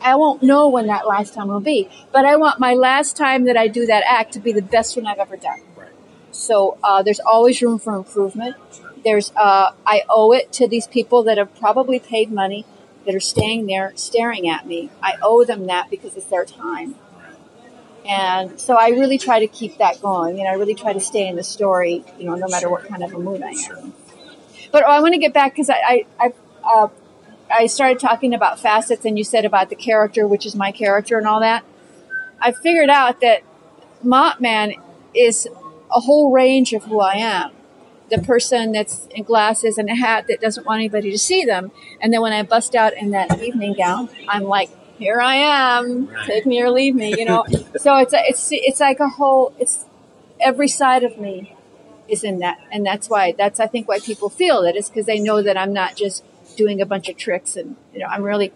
I 0.00 0.14
won't 0.16 0.42
know 0.42 0.68
when 0.68 0.86
that 0.88 1.06
last 1.06 1.34
time 1.34 1.48
will 1.48 1.60
be, 1.60 1.88
but 2.12 2.24
I 2.24 2.36
want 2.36 2.60
my 2.60 2.74
last 2.74 3.16
time 3.16 3.44
that 3.44 3.56
I 3.56 3.68
do 3.68 3.86
that 3.86 4.04
act 4.06 4.32
to 4.34 4.40
be 4.40 4.52
the 4.52 4.62
best 4.62 4.96
one 4.96 5.06
I've 5.06 5.18
ever 5.18 5.36
done. 5.36 5.60
Right. 5.76 5.90
So 6.30 6.78
uh, 6.82 7.02
there's 7.02 7.20
always 7.20 7.62
room 7.62 7.78
for 7.78 7.94
improvement. 7.96 8.56
There's 9.04 9.32
uh, 9.36 9.70
I 9.86 10.02
owe 10.08 10.32
it 10.32 10.52
to 10.54 10.68
these 10.68 10.86
people 10.86 11.22
that 11.24 11.38
have 11.38 11.54
probably 11.58 11.98
paid 11.98 12.30
money 12.30 12.66
that 13.04 13.14
are 13.14 13.20
staying 13.20 13.66
there 13.66 13.92
staring 13.94 14.48
at 14.48 14.66
me. 14.66 14.90
I 15.02 15.14
owe 15.22 15.44
them 15.44 15.66
that 15.66 15.90
because 15.90 16.16
it's 16.16 16.26
their 16.26 16.44
time. 16.44 16.96
And 18.08 18.58
so 18.60 18.76
I 18.76 18.88
really 18.88 19.18
try 19.18 19.40
to 19.40 19.46
keep 19.46 19.78
that 19.78 20.00
going. 20.00 20.38
You 20.38 20.44
know, 20.44 20.50
I 20.50 20.54
really 20.54 20.74
try 20.74 20.92
to 20.92 21.00
stay 21.00 21.26
in 21.26 21.36
the 21.36 21.42
story, 21.42 22.04
you 22.18 22.26
know, 22.26 22.34
no 22.34 22.46
matter 22.48 22.70
what 22.70 22.84
kind 22.84 23.02
of 23.02 23.12
a 23.12 23.18
mood 23.18 23.42
I 23.42 23.50
am. 23.50 23.92
But 24.70 24.84
oh, 24.84 24.90
I 24.90 25.00
want 25.00 25.14
to 25.14 25.18
get 25.18 25.32
back 25.32 25.52
because 25.52 25.70
I, 25.70 25.74
I, 25.74 26.06
I, 26.20 26.32
uh, 26.64 26.88
I 27.50 27.66
started 27.66 27.98
talking 27.98 28.34
about 28.34 28.60
facets 28.60 29.04
and 29.04 29.16
you 29.16 29.24
said 29.24 29.44
about 29.44 29.70
the 29.70 29.76
character, 29.76 30.26
which 30.26 30.46
is 30.46 30.54
my 30.54 30.72
character 30.72 31.18
and 31.18 31.26
all 31.26 31.40
that. 31.40 31.64
I 32.40 32.52
figured 32.52 32.90
out 32.90 33.20
that 33.20 33.42
Mopman 34.04 34.74
is 35.14 35.48
a 35.94 36.00
whole 36.00 36.30
range 36.30 36.72
of 36.72 36.84
who 36.84 37.00
I 37.00 37.14
am. 37.14 37.52
The 38.10 38.18
person 38.18 38.72
that's 38.72 39.06
in 39.06 39.24
glasses 39.24 39.78
and 39.78 39.88
a 39.88 39.94
hat 39.94 40.26
that 40.28 40.40
doesn't 40.40 40.64
want 40.64 40.78
anybody 40.78 41.10
to 41.10 41.18
see 41.18 41.44
them. 41.44 41.72
And 42.00 42.12
then 42.12 42.20
when 42.20 42.32
I 42.32 42.42
bust 42.42 42.74
out 42.76 42.92
in 42.96 43.10
that 43.10 43.42
evening 43.42 43.74
gown, 43.74 44.08
I'm 44.28 44.44
like, 44.44 44.70
here 44.98 45.20
I 45.20 45.36
am. 45.36 46.08
Take 46.26 46.46
me 46.46 46.60
or 46.62 46.70
leave 46.70 46.94
me, 46.94 47.18
you 47.18 47.24
know. 47.24 47.44
so 47.76 47.96
it's 47.98 48.12
a, 48.12 48.20
it's 48.26 48.48
it's 48.50 48.80
like 48.80 49.00
a 49.00 49.08
whole. 49.08 49.54
It's 49.58 49.84
every 50.40 50.68
side 50.68 51.04
of 51.04 51.18
me 51.18 51.54
is 52.08 52.24
in 52.24 52.38
that, 52.40 52.58
and 52.70 52.84
that's 52.84 53.08
why 53.08 53.32
that's 53.32 53.60
I 53.60 53.66
think 53.66 53.88
why 53.88 53.98
people 53.98 54.28
feel 54.28 54.62
it 54.62 54.76
is 54.76 54.88
because 54.88 55.06
they 55.06 55.20
know 55.20 55.42
that 55.42 55.56
I'm 55.56 55.72
not 55.72 55.96
just 55.96 56.24
doing 56.56 56.80
a 56.80 56.86
bunch 56.86 57.08
of 57.08 57.16
tricks, 57.16 57.56
and 57.56 57.76
you 57.92 58.00
know 58.00 58.06
I'm 58.06 58.22
really, 58.22 58.52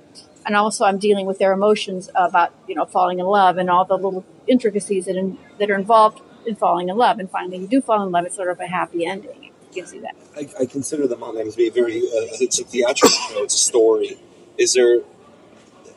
and 0.47 0.57
also 0.57 0.85
I'm 0.85 0.99
dealing 0.99 1.27
with 1.27 1.39
their 1.39 1.53
emotions 1.53 2.11
about 2.15 2.53
you 2.67 2.75
know 2.75 2.87
falling 2.87 3.19
in 3.19 3.27
love 3.27 3.59
and 3.59 3.69
all 3.69 3.85
the 3.85 3.97
little 3.97 4.25
intricacies 4.47 5.07
that 5.07 5.17
in, 5.17 5.39
that 5.59 5.71
are 5.71 5.77
involved 5.77 6.21
in 6.47 6.57
falling 6.57 6.89
in 6.89 6.97
love, 6.97 7.19
and 7.19 7.31
finally 7.31 7.59
you 7.59 7.67
do 7.67 7.81
fall 7.81 8.03
in 8.03 8.11
love. 8.13 8.25
It's 8.27 8.37
sort 8.37 8.51
of 8.51 8.61
a 8.61 8.67
happy 8.67 9.05
ending. 9.05 9.45
It 9.45 9.73
gives 9.73 9.93
you 9.93 10.01
that. 10.03 10.17
I, 10.37 10.49
I 10.63 10.67
consider 10.67 11.07
the 11.07 11.17
Mopman 11.17 11.51
to 11.51 11.57
be 11.57 11.69
a 11.69 11.73
very. 11.73 11.99
Uh, 11.99 12.41
it's 12.41 12.59
a 12.61 12.65
theatrical 12.65 13.11
show. 13.11 13.43
It's 13.43 13.55
a 13.55 13.59
story. 13.59 14.19
Is 14.57 14.73
there? 14.75 15.01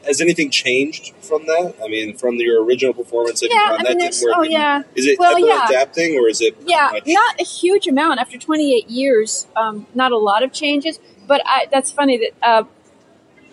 Has 0.05 0.19
anything 0.21 0.49
changed 0.49 1.13
from 1.21 1.45
that? 1.45 1.75
I 1.83 1.87
mean, 1.87 2.17
from 2.17 2.35
your 2.35 2.63
original 2.63 2.93
performance, 2.93 3.39
have 3.41 3.49
Yeah, 3.51 3.55
you 3.55 3.63
I 3.63 3.71
mean, 3.77 3.97
that 3.99 4.11
didn't 4.11 4.23
work? 4.23 4.33
oh, 4.37 4.43
yeah. 4.43 4.83
Is 4.95 5.05
it 5.05 5.17
Well, 5.17 5.37
ever 5.37 5.47
yeah. 5.47 5.65
adapting, 5.67 6.17
or 6.19 6.27
is 6.27 6.41
it? 6.41 6.55
Yeah, 6.65 6.89
much- 6.91 7.03
not 7.07 7.39
a 7.39 7.43
huge 7.43 7.87
amount 7.87 8.19
after 8.19 8.37
28 8.37 8.89
years. 8.89 9.47
Um, 9.55 9.85
not 9.95 10.11
a 10.11 10.17
lot 10.17 10.43
of 10.43 10.51
changes, 10.51 10.99
but 11.27 11.41
I, 11.45 11.67
that's 11.71 11.91
funny 11.91 12.17
that 12.17 12.31
uh, 12.41 12.63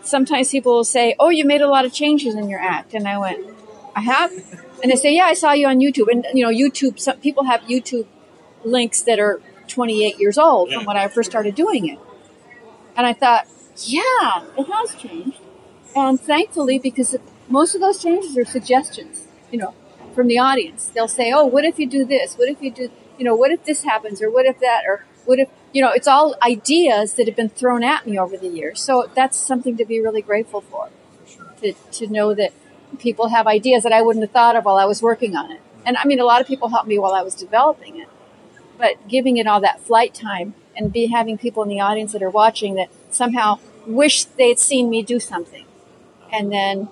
sometimes 0.03 0.51
people 0.51 0.73
will 0.75 0.85
say, 0.85 1.15
"Oh, 1.21 1.29
you 1.29 1.45
made 1.45 1.61
a 1.61 1.69
lot 1.69 1.85
of 1.85 1.93
changes 1.93 2.35
in 2.35 2.49
your 2.49 2.61
act," 2.61 2.95
and 2.95 3.07
I 3.07 3.17
went, 3.19 3.47
"I 3.95 4.01
have," 4.01 4.33
and 4.83 4.91
they 4.91 4.97
say, 4.97 5.15
"Yeah, 5.15 5.25
I 5.27 5.35
saw 5.35 5.53
you 5.53 5.67
on 5.69 5.79
YouTube." 5.79 6.09
And 6.11 6.27
you 6.35 6.45
know, 6.45 6.51
YouTube. 6.51 6.99
Some 6.99 7.19
people 7.19 7.45
have 7.45 7.61
YouTube 7.63 8.07
links 8.65 9.03
that 9.03 9.19
are 9.21 9.41
28 9.69 10.19
years 10.19 10.37
old 10.37 10.73
from 10.73 10.85
when 10.85 10.97
I 10.97 11.07
first 11.09 11.31
started 11.31 11.55
doing 11.55 11.89
it, 11.89 11.99
and 12.97 13.07
I 13.07 13.13
thought, 13.13 13.47
"Yeah, 13.85 14.43
it 14.59 14.67
has 14.67 14.95
changed," 14.97 15.39
and 15.94 16.20
thankfully, 16.20 16.79
because 16.79 17.16
most 17.48 17.74
of 17.74 17.81
those 17.81 18.03
changes 18.03 18.37
are 18.37 18.44
suggestions, 18.44 19.26
you 19.50 19.59
know, 19.59 19.74
from 20.14 20.29
the 20.29 20.38
audience. 20.38 20.90
They'll 20.94 21.09
say, 21.09 21.33
"Oh, 21.33 21.44
what 21.44 21.64
if 21.64 21.79
you 21.79 21.87
do 21.87 22.05
this? 22.05 22.37
What 22.37 22.48
if 22.48 22.62
you 22.62 22.70
do, 22.70 22.90
you 23.18 23.24
know, 23.24 23.35
what 23.35 23.50
if 23.50 23.64
this 23.64 23.83
happens, 23.83 24.22
or 24.22 24.31
what 24.31 24.46
if 24.46 24.59
that, 24.61 24.85
or 24.87 25.05
what 25.26 25.38
if, 25.38 25.48
you 25.72 25.83
know, 25.83 25.90
it's 25.90 26.09
all 26.09 26.35
ideas 26.42 27.14
that 27.14 27.26
have 27.26 27.37
been 27.37 27.48
thrown 27.48 27.83
at 27.85 28.07
me 28.07 28.18
over 28.18 28.37
the 28.37 28.48
years. 28.48 28.81
So 28.81 29.11
that's 29.14 29.37
something 29.38 29.76
to 29.76 29.85
be 29.85 30.00
really 30.00 30.22
grateful 30.22 30.61
for. 30.61 30.88
To 31.61 31.74
to 31.92 32.07
know 32.07 32.35
that 32.35 32.53
people 32.98 33.29
have 33.29 33.46
ideas 33.46 33.83
that 33.85 33.92
I 33.92 34.03
wouldn't 34.03 34.24
have 34.24 34.33
thought 34.33 34.57
of 34.57 34.64
while 34.64 34.76
I 34.76 34.85
was 34.85 35.03
working 35.03 35.37
on 35.37 35.50
it. 35.53 35.61
And 35.87 35.96
I 35.96 36.05
mean, 36.05 36.20
a 36.20 36.24
lot 36.24 36.40
of 36.40 36.46
people 36.46 36.68
helped 36.68 36.88
me 36.88 36.98
while 36.98 37.12
I 37.14 37.22
was 37.22 37.35
developing 37.35 37.98
it, 38.00 38.09
but 38.79 39.09
giving 39.09 39.37
it 39.37 39.46
all 39.46 39.61
that 39.61 39.81
flight 39.81 40.14
time 40.14 40.55
and 40.76 40.92
be 40.92 41.07
having 41.07 41.38
people 41.38 41.62
in 41.62 41.68
the 41.68 41.81
audience 41.81 42.12
that 42.12 42.22
are 42.22 42.31
watching 42.31 42.74
that 42.74 42.88
somehow 43.11 43.59
wish 43.87 44.24
they'd 44.24 44.59
seen 44.59 44.90
me 44.90 45.03
do 45.03 45.18
something, 45.20 45.64
and 46.33 46.53
then 46.53 46.88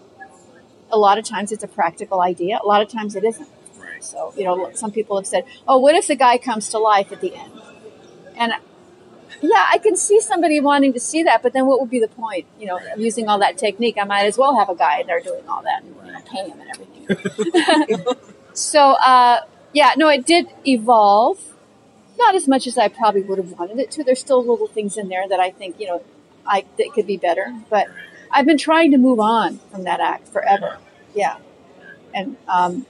a 0.91 0.99
lot 0.99 1.19
of 1.19 1.25
times 1.25 1.53
it's 1.53 1.65
a 1.65 1.69
practical 1.69 2.21
idea. 2.21 2.59
A 2.63 2.67
lot 2.67 2.83
of 2.83 2.89
times 2.89 3.15
it 3.17 3.25
isn't. 3.25 3.49
Right. 3.79 4.03
So, 4.03 4.33
you 4.37 4.45
know, 4.45 4.71
some 4.75 4.91
people 4.91 5.17
have 5.17 5.27
said, 5.27 5.45
oh, 5.67 5.79
what 5.79 5.95
if 5.95 6.07
the 6.07 6.17
guy 6.17 6.39
comes 6.39 6.69
to 6.71 6.79
life 6.79 7.13
at 7.13 7.21
the 7.21 7.35
end? 7.35 7.53
And 8.37 8.53
yeah, 9.43 9.67
I 9.71 9.79
can 9.79 9.97
see 9.97 10.21
somebody 10.21 10.61
wanting 10.61 10.93
to 10.95 11.01
see 11.01 11.23
that, 11.25 11.43
but 11.43 11.53
then 11.53 11.67
what 11.67 11.81
would 11.81 11.91
be 11.91 12.01
the 12.01 12.09
point, 12.09 12.47
you 12.59 12.67
know, 12.67 12.81
using 12.97 13.29
all 13.29 13.39
that 13.39 13.59
technique? 13.59 13.97
I 14.01 14.05
might 14.05 14.25
as 14.25 14.39
well 14.39 14.57
have 14.57 14.69
a 14.69 14.75
guy 14.75 15.03
there 15.05 15.21
doing 15.21 15.47
all 15.49 15.63
that 15.63 15.83
and 15.83 15.95
you 16.07 16.13
know, 16.13 16.21
pay 16.21 16.49
him 16.49 16.61
and 16.61 16.71
everything. 16.71 18.05
so, 18.53 18.93
uh, 18.93 19.41
yeah, 19.73 19.93
no, 19.97 20.09
it 20.09 20.27
did 20.27 20.49
evolve. 20.67 21.39
Not 22.19 22.35
as 22.35 22.49
much 22.49 22.67
as 22.67 22.77
I 22.77 22.89
probably 22.89 23.23
would 23.23 23.39
have 23.39 23.53
wanted 23.53 23.79
it 23.79 23.93
to. 23.93 24.03
There's 24.03 24.19
still 24.19 24.45
little 24.45 24.67
things 24.67 24.97
in 24.97 25.09
there 25.09 25.29
that 25.29 25.39
I 25.39 25.51
think, 25.51 25.79
you 25.79 25.87
know, 25.87 26.03
I 26.45 26.65
that 26.79 26.91
could 26.93 27.07
be 27.07 27.17
better. 27.17 27.55
But 27.71 27.87
I've 28.31 28.47
been 28.47 28.59
trying 28.59 28.91
to 28.93 28.99
move 28.99 29.21
on 29.21 29.59
from 29.71 29.85
that 29.85 30.01
act 30.01 30.29
forever. 30.29 30.79
Yeah. 31.15 31.39
And 32.15 32.37
um, 32.47 32.87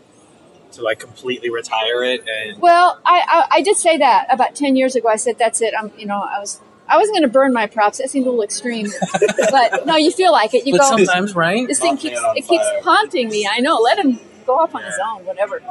To 0.73 0.83
like 0.83 0.99
completely 0.99 1.51
retire 1.51 2.05
it 2.05 2.25
and 2.29 2.61
well, 2.61 3.01
I, 3.05 3.23
I 3.27 3.57
I 3.59 3.63
did 3.63 3.77
say 3.77 3.99
that 3.99 4.27
about 4.31 4.55
ten 4.55 4.77
years 4.77 4.95
ago. 4.97 5.09
I 5.09 5.17
said 5.17 5.39
that's 5.39 5.61
it. 5.61 5.75
I'm 5.79 5.91
you 5.99 6.07
know 6.07 6.21
I 6.21 6.39
was 6.39 6.61
I 6.89 6.97
wasn't 6.97 7.17
going 7.17 7.29
to 7.29 7.33
burn 7.33 7.53
my 7.53 7.67
props. 7.67 7.99
That 7.99 8.11
seemed 8.11 8.27
a 8.27 8.31
little 8.31 8.45
extreme, 8.45 8.87
but 9.51 9.87
no, 9.87 9.97
you 9.97 10.11
feel 10.11 10.33
like 10.33 10.55
it. 10.55 10.67
You 10.67 10.73
but 10.75 10.83
go. 10.91 10.97
sometimes, 10.97 11.35
right? 11.35 11.67
This 11.67 11.81
thing 11.81 11.97
keeps 11.97 12.19
on 12.19 12.37
it 12.37 12.47
keeps 12.47 12.65
haunting 12.83 13.29
me. 13.29 13.49
I 13.51 13.61
know. 13.61 13.77
Let 13.77 13.99
him 13.99 14.19
go 14.47 14.59
off 14.59 14.75
on 14.75 14.83
his 14.85 14.99
own, 15.05 15.25
whatever. 15.27 15.63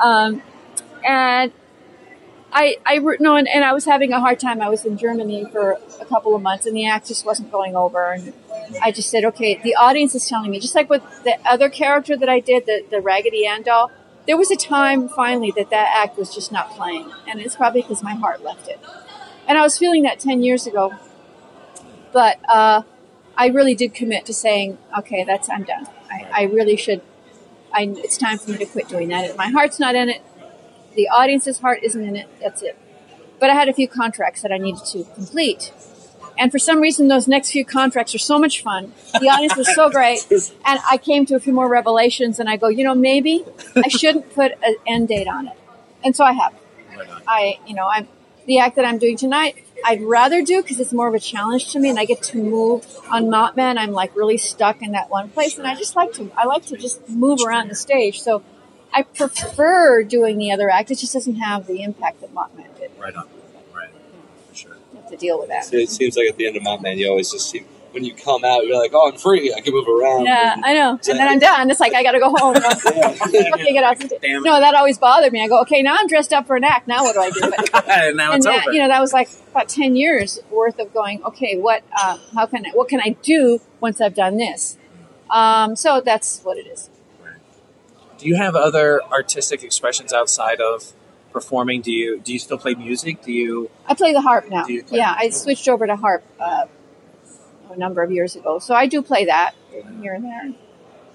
Um, 0.00 0.42
and 1.04 1.52
I 2.52 2.76
I 2.84 2.98
no, 3.20 3.36
and, 3.36 3.48
and 3.48 3.64
I 3.64 3.72
was 3.72 3.84
having 3.84 4.12
a 4.12 4.20
hard 4.20 4.38
time. 4.38 4.60
I 4.60 4.68
was 4.68 4.84
in 4.84 4.98
Germany 4.98 5.46
for 5.50 5.78
a 6.00 6.04
couple 6.04 6.34
of 6.34 6.42
months, 6.42 6.66
and 6.66 6.76
the 6.76 6.86
act 6.86 7.08
just 7.08 7.24
wasn't 7.24 7.50
going 7.50 7.74
over. 7.74 8.12
And 8.12 8.32
I 8.82 8.92
just 8.92 9.10
said, 9.10 9.24
okay, 9.24 9.60
the 9.62 9.74
audience 9.74 10.14
is 10.14 10.28
telling 10.28 10.50
me, 10.50 10.60
just 10.60 10.74
like 10.74 10.90
with 10.90 11.02
the 11.24 11.38
other 11.46 11.68
character 11.68 12.16
that 12.16 12.28
I 12.28 12.40
did, 12.40 12.66
the 12.66 12.84
the 12.90 13.00
Raggedy 13.00 13.46
Ann 13.46 13.62
doll. 13.62 13.90
There 14.24 14.36
was 14.36 14.52
a 14.52 14.56
time 14.56 15.08
finally 15.08 15.52
that 15.56 15.70
that 15.70 15.92
act 15.96 16.16
was 16.16 16.32
just 16.32 16.52
not 16.52 16.70
playing, 16.70 17.10
and 17.26 17.40
it's 17.40 17.56
probably 17.56 17.82
because 17.82 18.04
my 18.04 18.14
heart 18.14 18.44
left 18.44 18.68
it. 18.68 18.78
And 19.48 19.58
I 19.58 19.62
was 19.62 19.76
feeling 19.78 20.04
that 20.04 20.20
ten 20.20 20.42
years 20.42 20.66
ago, 20.66 20.94
but 22.12 22.38
uh, 22.48 22.82
I 23.36 23.46
really 23.48 23.74
did 23.74 23.94
commit 23.94 24.26
to 24.26 24.34
saying, 24.34 24.78
okay, 24.98 25.24
that's 25.24 25.48
I'm 25.50 25.64
done. 25.64 25.88
I, 26.10 26.28
I 26.32 26.42
really 26.44 26.76
should. 26.76 27.02
I, 27.72 27.92
it's 27.96 28.18
time 28.18 28.38
for 28.38 28.50
me 28.50 28.58
to 28.58 28.66
quit 28.66 28.88
doing 28.88 29.08
that. 29.08 29.36
My 29.36 29.48
heart's 29.48 29.80
not 29.80 29.94
in 29.94 30.10
it. 30.10 30.22
The 30.94 31.08
audience's 31.08 31.58
heart 31.58 31.80
isn't 31.82 32.02
in 32.02 32.16
it. 32.16 32.28
That's 32.40 32.62
it. 32.62 32.78
But 33.38 33.50
I 33.50 33.54
had 33.54 33.68
a 33.68 33.72
few 33.72 33.88
contracts 33.88 34.42
that 34.42 34.52
I 34.52 34.58
needed 34.58 34.84
to 34.86 35.04
complete. 35.14 35.72
And 36.38 36.50
for 36.50 36.58
some 36.58 36.80
reason, 36.80 37.08
those 37.08 37.28
next 37.28 37.50
few 37.50 37.64
contracts 37.64 38.14
are 38.14 38.18
so 38.18 38.38
much 38.38 38.62
fun. 38.62 38.92
The 39.20 39.28
audience 39.28 39.56
was 39.56 39.72
so 39.74 39.90
great. 39.90 40.26
And 40.64 40.78
I 40.90 40.96
came 40.96 41.26
to 41.26 41.34
a 41.34 41.40
few 41.40 41.52
more 41.52 41.68
revelations 41.68 42.38
and 42.38 42.48
I 42.48 42.56
go, 42.56 42.68
you 42.68 42.84
know, 42.84 42.94
maybe 42.94 43.44
I 43.76 43.88
shouldn't 43.88 44.32
put 44.34 44.52
an 44.62 44.76
end 44.86 45.08
date 45.08 45.26
on 45.28 45.48
it. 45.48 45.56
And 46.04 46.14
so 46.14 46.24
I 46.24 46.32
have. 46.32 46.54
I, 47.26 47.58
you 47.66 47.74
know, 47.74 47.88
I'm 47.88 48.08
the 48.46 48.58
act 48.58 48.76
that 48.76 48.84
I'm 48.84 48.98
doing 48.98 49.16
tonight. 49.16 49.56
I'd 49.84 50.02
rather 50.02 50.42
do 50.42 50.62
because 50.62 50.78
it's 50.80 50.92
more 50.92 51.08
of 51.08 51.14
a 51.14 51.20
challenge 51.20 51.72
to 51.72 51.80
me, 51.80 51.90
and 51.90 51.98
I 51.98 52.04
get 52.04 52.22
to 52.24 52.38
move 52.38 52.86
on 53.10 53.26
Mopman. 53.26 53.78
I'm 53.78 53.92
like 53.92 54.14
really 54.14 54.38
stuck 54.38 54.82
in 54.82 54.92
that 54.92 55.10
one 55.10 55.28
place, 55.30 55.58
and 55.58 55.66
I 55.66 55.74
just 55.74 55.96
like 55.96 56.12
to. 56.14 56.30
I 56.36 56.46
like 56.46 56.66
to 56.66 56.76
just 56.76 57.08
move 57.08 57.40
around 57.44 57.68
the 57.68 57.74
stage. 57.74 58.20
So 58.20 58.42
I 58.92 59.02
prefer 59.02 60.02
doing 60.02 60.38
the 60.38 60.52
other 60.52 60.70
act. 60.70 60.90
It 60.90 60.98
just 60.98 61.12
doesn't 61.12 61.36
have 61.36 61.66
the 61.66 61.82
impact 61.82 62.20
that 62.20 62.34
Mopman 62.34 62.78
did. 62.78 62.90
Right 62.98 63.14
on. 63.14 63.26
Right. 63.74 63.90
For 64.48 64.54
sure. 64.54 64.76
You 64.92 65.00
have 65.00 65.10
to 65.10 65.16
deal 65.16 65.38
with 65.38 65.48
that. 65.48 65.64
So 65.64 65.76
it 65.76 65.90
seems 65.90 66.16
like 66.16 66.28
at 66.28 66.36
the 66.36 66.46
end 66.46 66.56
of 66.56 66.62
Mopman, 66.62 66.96
you 66.96 67.08
always 67.08 67.30
just 67.30 67.50
see 67.50 67.64
when 67.92 68.04
you 68.04 68.14
come 68.14 68.42
out, 68.44 68.66
you're 68.66 68.78
like, 68.78 68.92
oh, 68.94 69.10
I'm 69.10 69.18
free. 69.18 69.52
I 69.54 69.60
can 69.60 69.72
move 69.74 69.86
around. 69.86 70.24
Yeah, 70.24 70.54
And- 70.54 70.64
I 70.64 70.74
know. 70.74 70.90
And 70.92 71.18
then 71.18 71.28
I'm 71.28 71.38
done. 71.38 71.70
It's 71.70 71.80
like 71.80 71.92
I 71.94 72.02
got 72.02 72.12
to 72.12 72.18
go 72.20 72.30
home. 72.30 72.56
okay, 73.26 73.72
get 73.72 73.84
off. 73.84 73.98
Damn. 74.20 74.42
No, 74.42 74.58
that 74.60 74.74
always 74.74 74.98
bothered 74.98 75.32
me. 75.32 75.42
I 75.42 75.48
go, 75.48 75.60
okay, 75.62 75.82
now 75.82 75.96
I'm 75.98 76.06
dressed 76.06 76.32
up 76.32 76.46
for 76.46 76.56
an 76.56 76.64
act. 76.64 76.88
Now 76.88 77.04
what 77.04 77.14
do 77.14 77.20
I 77.20 77.30
do? 77.30 77.40
But, 77.72 77.88
and 77.88 78.16
now 78.16 78.32
and 78.32 78.36
it's 78.38 78.46
that, 78.46 78.66
over. 78.66 78.72
you 78.72 78.80
know, 78.80 78.88
that 78.88 79.00
was 79.00 79.12
like 79.12 79.28
about 79.50 79.68
ten 79.68 79.96
years 79.96 80.38
worth 80.50 80.78
of 80.78 80.92
going. 80.92 81.22
Okay, 81.24 81.58
what? 81.58 81.82
Uh, 81.96 82.18
how 82.34 82.46
can 82.46 82.66
I? 82.66 82.70
What 82.70 82.88
can 82.88 83.00
I 83.00 83.10
do 83.22 83.60
once 83.80 84.00
I've 84.00 84.14
done 84.14 84.36
this? 84.36 84.76
Um, 85.30 85.76
so 85.76 86.00
that's 86.00 86.40
what 86.40 86.58
it 86.58 86.66
is. 86.66 86.88
Do 88.18 88.26
you 88.28 88.36
have 88.36 88.54
other 88.54 89.02
artistic 89.12 89.62
expressions 89.62 90.12
outside 90.12 90.60
of 90.60 90.92
performing? 91.32 91.80
Do 91.82 91.90
you 91.92 92.20
do 92.20 92.32
you 92.32 92.38
still 92.38 92.58
play 92.58 92.74
music? 92.74 93.22
Do 93.22 93.32
you? 93.32 93.70
I 93.86 93.94
play 93.94 94.12
the 94.12 94.20
harp 94.20 94.48
now. 94.48 94.64
Do 94.64 94.72
you 94.72 94.84
play- 94.84 94.98
Yeah, 94.98 95.14
I 95.18 95.30
switched 95.30 95.68
over 95.68 95.86
to 95.86 95.96
harp 95.96 96.22
uh, 96.40 96.66
a 97.70 97.76
number 97.76 98.02
of 98.02 98.10
years 98.12 98.36
ago, 98.36 98.58
so 98.58 98.74
I 98.74 98.86
do 98.86 99.02
play 99.02 99.24
that 99.26 99.54
here 100.00 100.14
and 100.14 100.24
there. 100.24 100.52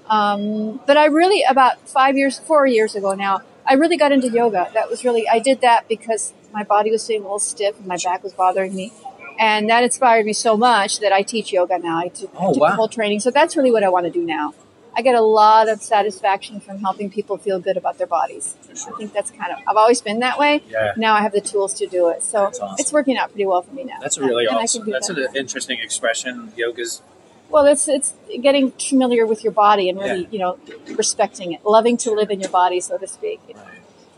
Um, 0.09 0.79
but 0.87 0.95
I 0.97 1.05
really 1.05 1.43
about 1.43 1.87
five 1.87 2.17
years, 2.17 2.39
four 2.39 2.65
years 2.65 2.95
ago 2.95 3.13
now, 3.13 3.41
I 3.65 3.73
really 3.73 3.97
got 3.97 4.11
into 4.11 4.29
yoga. 4.29 4.69
That 4.73 4.89
was 4.89 5.03
really 5.03 5.27
I 5.27 5.39
did 5.39 5.61
that 5.61 5.87
because 5.87 6.33
my 6.53 6.63
body 6.63 6.91
was 6.91 7.05
feeling 7.05 7.23
a 7.23 7.25
little 7.25 7.39
stiff 7.39 7.77
and 7.77 7.85
my 7.87 7.97
back 8.03 8.23
was 8.23 8.33
bothering 8.33 8.73
me, 8.73 8.93
and 9.37 9.69
that 9.69 9.83
inspired 9.83 10.25
me 10.25 10.33
so 10.33 10.55
much 10.55 10.99
that 11.01 11.11
I 11.11 11.21
teach 11.23 11.51
yoga 11.51 11.77
now. 11.77 11.99
I 11.99 12.07
took, 12.07 12.31
Oh, 12.37 12.53
took 12.53 12.61
wow. 12.61 12.69
the 12.69 12.75
whole 12.75 12.87
training, 12.87 13.19
so 13.19 13.31
that's 13.31 13.55
really 13.57 13.71
what 13.71 13.83
I 13.83 13.89
want 13.89 14.05
to 14.05 14.11
do 14.11 14.23
now. 14.25 14.53
I 14.97 15.01
get 15.03 15.13
a 15.15 15.21
lot 15.21 15.69
of 15.69 15.81
satisfaction 15.83 16.59
from 16.59 16.79
helping 16.79 17.11
people 17.11 17.37
feel 17.37 17.59
good 17.59 17.77
about 17.77 17.99
their 17.99 18.07
bodies. 18.07 18.55
I 18.71 18.97
think 18.97 19.13
that's 19.13 19.29
kind 19.31 19.51
of 19.51 19.59
I've 19.67 19.77
always 19.77 20.01
been 20.01 20.19
that 20.19 20.39
way 20.39 20.63
Yeah. 20.69 20.93
now 20.97 21.13
I 21.13 21.21
have 21.21 21.31
the 21.33 21.41
tools 21.41 21.73
to 21.75 21.85
do 21.87 22.09
it. 22.09 22.23
So 22.23 22.45
awesome. 22.47 22.69
it's 22.79 22.91
working 22.91 23.15
out 23.17 23.29
pretty 23.29 23.45
well 23.45 23.61
for 23.61 23.73
me 23.73 23.83
now. 23.83 23.97
That's 24.01 24.17
a 24.17 24.21
really 24.25 24.47
And 24.47 24.57
awesome. 24.57 24.89
That's 24.89 25.07
that. 25.07 25.17
an 25.17 25.35
interesting 25.35 25.77
expression. 25.79 26.51
Yoga's 26.57 27.01
well, 27.49 27.65
it's 27.65 27.87
it's 27.87 28.13
getting 28.41 28.71
familiar 28.71 29.25
with 29.25 29.41
your 29.43 29.53
body 29.53 29.87
and 29.89 29.97
really, 29.99 30.21
Yeah. 30.23 30.27
you 30.31 30.39
know, 30.39 30.59
respecting 30.97 31.53
it, 31.53 31.63
loving 31.63 31.95
to 31.97 32.11
live 32.11 32.29
in 32.29 32.41
your 32.41 32.49
body, 32.49 32.79
so 32.81 32.97
to 32.97 33.07
speak. 33.07 33.39
right. 33.55 33.63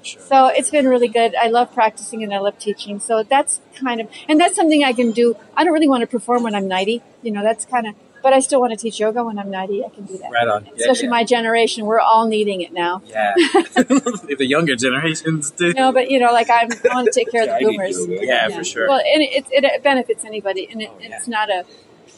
Sure. 0.01 0.21
So 0.21 0.47
it's 0.47 0.69
been 0.71 0.87
really 0.87 1.09
good. 1.09 1.35
I 1.35 1.47
love 1.49 1.73
practicing 1.73 2.23
and 2.23 2.33
I 2.33 2.39
love 2.39 2.57
teaching. 2.57 2.99
So 3.01 3.21
that's 3.21 3.59
kind 3.75 3.99
of, 4.01 4.07
and 4.29 4.39
that's 4.39 4.55
something 4.55 4.81
I 4.83 4.93
can 4.93 5.11
do. 5.11 5.35
I 5.57 5.63
don't 5.63 5.73
really 5.73 5.89
want 5.89 6.01
to 6.01 6.07
perform 6.07 6.41
when 6.43 6.55
I'm 6.55 6.67
90. 6.69 7.03
You 7.21 7.31
know, 7.31 7.43
that's 7.43 7.65
kind 7.65 7.85
of, 7.85 7.95
but 8.21 8.34
I 8.34 8.39
still 8.39 8.60
want 8.60 8.71
to 8.71 8.77
teach 8.77 8.99
yoga 8.99 9.23
when 9.23 9.39
I'm 9.39 9.49
90. 9.49 9.86
I 9.86 9.89
can 9.89 10.05
do 10.05 10.17
that. 10.17 10.32
Right 10.32 10.47
on. 10.47 10.65
Yeah, 10.65 10.71
Especially 10.77 11.05
yeah. 11.05 11.10
my 11.12 11.23
generation, 11.23 11.86
we're 11.86 11.99
all 11.99 12.27
needing 12.27 12.62
it 12.62 12.73
now. 12.73 13.01
Yeah. 13.08 13.34
the 13.38 14.45
younger 14.45 14.75
generations 14.75 15.51
do. 15.51 15.73
No, 15.73 15.91
but 15.91 16.10
you 16.12 16.19
know, 16.19 16.32
like 16.32 16.49
I'm, 16.49 16.69
I 16.91 16.95
want 16.95 17.05
to 17.05 17.12
take 17.12 17.32
care 17.32 17.43
of 17.43 17.47
Yeah, 17.49 17.55
I 17.55 17.60
the 17.60 17.65
need 17.67 17.77
boomers. 17.77 18.08
yoga. 18.08 18.25
Yeah, 18.25 18.49
for 18.49 18.63
sure. 18.63 18.88
Well, 18.88 18.99
and 18.99 19.21
it, 19.23 19.45
it, 19.51 19.63
it 19.63 19.84
benefits 19.84 20.25
anybody, 20.25 20.67
and 20.71 20.82
it, 20.82 20.89
Oh, 20.91 20.97
yeah. 20.99 21.17
it's 21.17 21.27
not 21.27 21.49
a, 21.49 21.65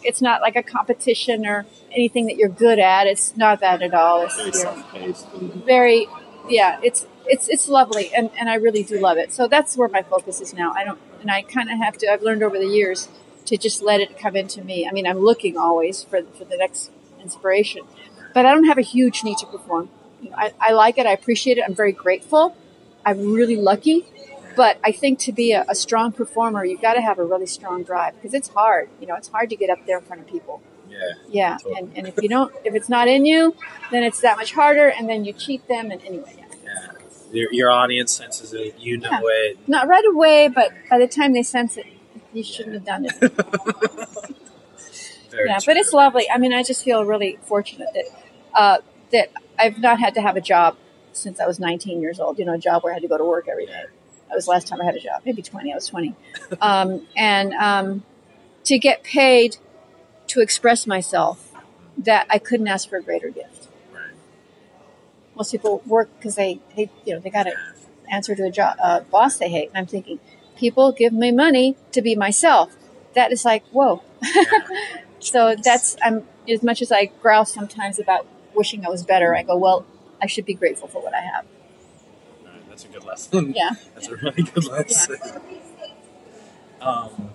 it's 0.03 0.21
not 0.21 0.41
like 0.41 0.55
a 0.55 0.63
competition 0.63 1.45
or 1.45 1.65
anything 1.91 2.25
that 2.27 2.37
you're 2.37 2.49
good 2.49 2.79
at. 2.79 3.05
It's 3.07 3.35
not 3.37 3.59
that 3.59 3.81
at 3.81 3.93
all. 3.93 4.23
It's 4.23 4.63
Very 4.63 5.01
you're 5.03 5.65
very, 5.65 6.07
yeah. 6.49 6.79
It's 6.83 7.05
it's 7.25 7.47
it's 7.49 7.67
lovely, 7.67 8.11
and, 8.15 8.31
and 8.39 8.49
I 8.49 8.55
really 8.55 8.83
do 8.83 8.99
love 8.99 9.17
it. 9.17 9.31
So 9.33 9.47
that's 9.47 9.77
where 9.77 9.87
my 9.87 10.01
focus 10.01 10.41
is 10.41 10.53
now. 10.53 10.73
I 10.73 10.83
don't, 10.83 10.99
and 11.21 11.29
I 11.29 11.41
kind 11.43 11.69
of 11.69 11.77
have 11.77 11.97
to. 11.99 12.11
I've 12.11 12.23
learned 12.23 12.43
over 12.43 12.57
the 12.57 12.65
years 12.67 13.09
to 13.45 13.57
just 13.57 13.81
let 13.81 13.99
it 13.99 14.17
come 14.17 14.35
into 14.35 14.63
me. 14.63 14.87
I 14.87 14.91
mean, 14.91 15.05
I'm 15.07 15.19
looking 15.19 15.57
always 15.57 16.03
for 16.03 16.23
for 16.23 16.45
the 16.45 16.57
next 16.57 16.91
inspiration, 17.21 17.81
but 18.33 18.45
I 18.45 18.53
don't 18.53 18.65
have 18.65 18.77
a 18.77 18.81
huge 18.83 19.23
need 19.23 19.37
to 19.39 19.45
perform. 19.45 19.89
You 20.21 20.29
know, 20.29 20.35
I, 20.37 20.51
I 20.59 20.71
like 20.73 20.97
it. 20.97 21.05
I 21.05 21.11
appreciate 21.13 21.57
it. 21.57 21.63
I'm 21.67 21.75
very 21.75 21.91
grateful. 21.91 22.55
I'm 23.05 23.33
really 23.33 23.55
lucky. 23.55 24.05
But 24.55 24.77
I 24.83 24.91
think 24.91 25.19
to 25.19 25.31
be 25.31 25.53
a, 25.53 25.63
a 25.69 25.75
strong 25.75 26.11
performer, 26.11 26.65
you've 26.65 26.81
got 26.81 26.95
to 26.95 27.01
have 27.01 27.19
a 27.19 27.23
really 27.25 27.47
strong 27.47 27.83
drive 27.83 28.15
because 28.15 28.33
it's 28.33 28.49
hard. 28.49 28.89
You 28.99 29.07
know, 29.07 29.15
it's 29.15 29.29
hard 29.29 29.49
to 29.49 29.55
get 29.55 29.69
up 29.69 29.85
there 29.85 29.97
in 29.99 30.03
front 30.03 30.21
of 30.23 30.27
people. 30.27 30.61
Yeah. 30.89 30.97
Yeah, 31.29 31.57
and, 31.77 31.91
and 31.95 32.05
if 32.07 32.21
you 32.21 32.27
don't, 32.27 32.53
if 32.65 32.75
it's 32.75 32.89
not 32.89 33.07
in 33.07 33.25
you, 33.25 33.55
then 33.91 34.03
it's 34.03 34.19
that 34.21 34.35
much 34.37 34.51
harder, 34.53 34.89
and 34.89 35.07
then 35.07 35.23
you 35.23 35.31
cheat 35.31 35.65
them. 35.69 35.89
And 35.89 36.01
anyway, 36.03 36.35
yeah. 36.37 36.45
Yeah. 36.65 36.91
Your, 37.31 37.53
your 37.53 37.71
audience 37.71 38.11
senses 38.11 38.53
it. 38.53 38.77
You 38.77 38.97
know 38.97 39.09
Yeah. 39.09 39.19
it. 39.23 39.69
not 39.69 39.87
right 39.87 40.03
away, 40.05 40.49
but 40.49 40.73
by 40.89 40.99
the 40.99 41.07
time 41.07 41.31
they 41.31 41.43
sense 41.43 41.77
it, 41.77 41.85
you 42.33 42.43
shouldn't 42.43 42.75
have 42.75 42.85
done 42.85 43.05
it. 43.05 44.37
Yeah, 45.33 45.57
true. 45.59 45.65
but 45.67 45.77
it's 45.77 45.93
lovely. 45.93 46.29
I 46.29 46.37
mean, 46.37 46.53
I 46.53 46.63
just 46.63 46.83
feel 46.83 47.05
really 47.05 47.39
fortunate 47.43 47.87
that 47.93 48.05
uh, 48.53 48.77
that 49.11 49.31
I've 49.57 49.79
not 49.79 49.99
had 49.99 50.13
to 50.15 50.21
have 50.21 50.35
a 50.35 50.41
job 50.41 50.75
since 51.13 51.39
I 51.39 51.47
was 51.47 51.59
19 51.59 52.01
years 52.01 52.19
old. 52.19 52.37
You 52.37 52.45
know, 52.45 52.53
a 52.53 52.57
job 52.57 52.83
where 52.83 52.91
I 52.91 52.95
had 52.95 53.01
to 53.03 53.07
go 53.07 53.17
to 53.17 53.23
work 53.23 53.47
every 53.49 53.65
day. 53.65 53.85
That 54.27 54.35
was 54.35 54.45
the 54.45 54.51
last 54.51 54.67
time 54.67 54.81
I 54.81 54.85
had 54.85 54.95
a 54.95 54.99
job. 54.99 55.21
Maybe 55.25 55.41
20. 55.41 55.71
I 55.71 55.75
was 55.75 55.87
20, 55.87 56.15
um, 56.61 57.07
and 57.15 57.53
um, 57.53 58.03
to 58.65 58.77
get 58.77 59.03
paid 59.03 59.57
to 60.27 60.41
express 60.41 60.87
myself, 60.87 61.53
that 61.97 62.25
I 62.29 62.37
couldn't 62.37 62.67
ask 62.67 62.89
for 62.89 62.97
a 62.97 63.01
greater 63.01 63.29
gift. 63.29 63.67
Right. 63.93 64.11
Most 65.35 65.51
people 65.51 65.81
work 65.85 66.09
because 66.17 66.35
they, 66.35 66.59
they, 66.75 66.89
you 67.05 67.13
know, 67.13 67.19
they 67.19 67.29
got 67.29 67.43
to 67.43 67.53
answer 68.09 68.35
to 68.35 68.45
a 68.45 68.51
job, 68.51 68.77
uh, 68.81 69.01
boss 69.01 69.37
they 69.37 69.49
hate. 69.49 69.69
And 69.69 69.77
I'm 69.77 69.87
thinking, 69.87 70.19
people 70.61 70.91
give 70.91 71.11
me 71.11 71.31
money 71.31 71.75
to 71.91 72.01
be 72.01 72.15
myself. 72.15 72.77
That 73.15 73.33
is 73.33 73.43
like, 73.43 73.63
whoa. 73.71 74.03
so 75.19 75.55
that's 75.55 75.97
I'm 76.05 76.25
as 76.47 76.61
much 76.63 76.81
as 76.81 76.91
I 76.91 77.05
growl 77.21 77.45
sometimes 77.45 77.99
about 77.99 78.25
wishing 78.53 78.85
I 78.85 78.89
was 78.89 79.03
better. 79.03 79.35
I 79.35 79.41
go, 79.41 79.57
well, 79.57 79.85
I 80.21 80.27
should 80.27 80.45
be 80.45 80.53
grateful 80.53 80.87
for 80.87 81.01
what 81.01 81.15
I 81.15 81.21
have. 81.21 81.45
Right, 82.45 82.69
That's 82.69 82.85
a 82.85 82.89
good 82.89 83.03
lesson. 83.03 83.53
Yeah. 83.55 83.71
That's 83.95 84.07
a 84.07 84.15
really 84.15 84.43
good 84.43 84.65
lesson. 84.67 85.17
Um, 86.79 87.31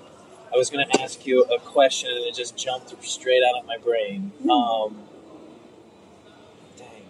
I 0.52 0.56
was 0.56 0.70
going 0.70 0.86
to 0.88 1.02
ask 1.02 1.26
you 1.26 1.42
a 1.42 1.58
question 1.58 2.10
and 2.10 2.24
it 2.26 2.34
just 2.34 2.56
jumped 2.56 2.94
straight 3.04 3.42
out 3.42 3.58
of 3.60 3.66
my 3.66 3.76
brain. 3.76 4.32
Hmm. 4.42 4.50
Um, 4.50 5.02
dang. 6.78 7.02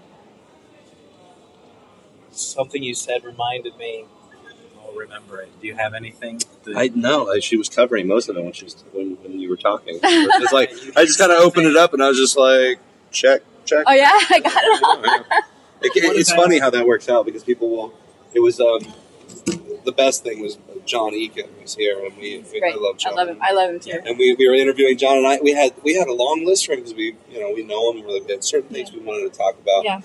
Something 2.31 2.83
you 2.83 2.94
said 2.94 3.22
reminded 3.22 3.76
me. 3.76 4.07
I'll 4.96 5.00
remember 5.09 5.40
it. 5.42 5.61
Do 5.61 5.66
you 5.66 5.74
have 5.74 5.94
anything? 5.94 6.40
that- 6.64 6.76
I 6.76 6.88
know 6.94 7.38
she 7.40 7.56
was 7.56 7.68
covering 7.68 8.06
most 8.06 8.28
of 8.28 8.37
it 8.37 8.42
when 8.44 8.52
she 8.52 8.64
was 8.64 8.85
when, 8.92 9.16
when 9.22 9.38
you 9.38 9.48
were 9.48 9.56
talking. 9.56 9.98
It's 10.02 10.52
like 10.52 10.70
I 10.96 11.04
just 11.04 11.18
kind 11.18 11.32
of 11.32 11.38
opened 11.40 11.66
it 11.66 11.76
up 11.76 11.92
and 11.92 12.02
I 12.02 12.09
was 12.09 12.18
just 12.18 12.37
like, 12.38 12.78
check, 13.11 13.42
check. 13.64 13.85
Oh 13.87 13.92
yeah, 13.92 14.11
I 14.30 14.40
got 14.40 14.52
it. 14.64 15.26
It- 15.82 15.96
it- 15.96 16.16
it's 16.16 16.32
funny 16.32 16.59
how 16.59 16.70
that 16.70 16.87
works 16.87 17.09
out 17.09 17.26
because 17.26 17.44
people 17.44 17.68
will. 17.70 17.94
It 18.35 18.40
was 18.40 18.61
um, 18.61 18.80
the 19.85 19.92
best 19.92 20.22
thing 20.22 20.40
was 20.42 20.59
John 20.85 21.12
Eakin 21.12 21.48
was 21.62 21.74
here 21.74 22.04
and 22.04 22.16
we. 22.16 22.44
we 22.52 22.62
I 22.62 22.74
love 22.76 22.98
John. 22.98 23.12
I 23.12 23.16
love 23.16 23.28
him. 23.28 23.38
I 23.42 23.52
love 23.52 23.70
him 23.70 23.80
too. 23.80 24.00
And 24.04 24.18
we, 24.18 24.35
we 24.38 24.48
were 24.48 24.54
interviewing 24.54 24.96
John 24.98 25.18
and 25.18 25.26
I. 25.26 25.38
We 25.42 25.52
had 25.52 25.72
we 25.82 25.94
had 25.94 26.06
a 26.09 26.12
long 26.12 26.44
list 26.44 26.66
for 26.66 26.72
him 26.72 26.80
because 26.80 26.94
we 26.94 27.16
you 27.30 27.40
know 27.40 27.52
we 27.54 27.62
know 27.64 27.92
him. 27.92 28.04
We 28.06 28.20
had 28.32 28.44
certain 28.44 28.70
things 28.70 28.92
we 28.92 29.00
wanted 29.00 29.32
to 29.32 29.38
talk 29.38 29.54
about. 29.61 29.85
Yeah. 29.85 30.00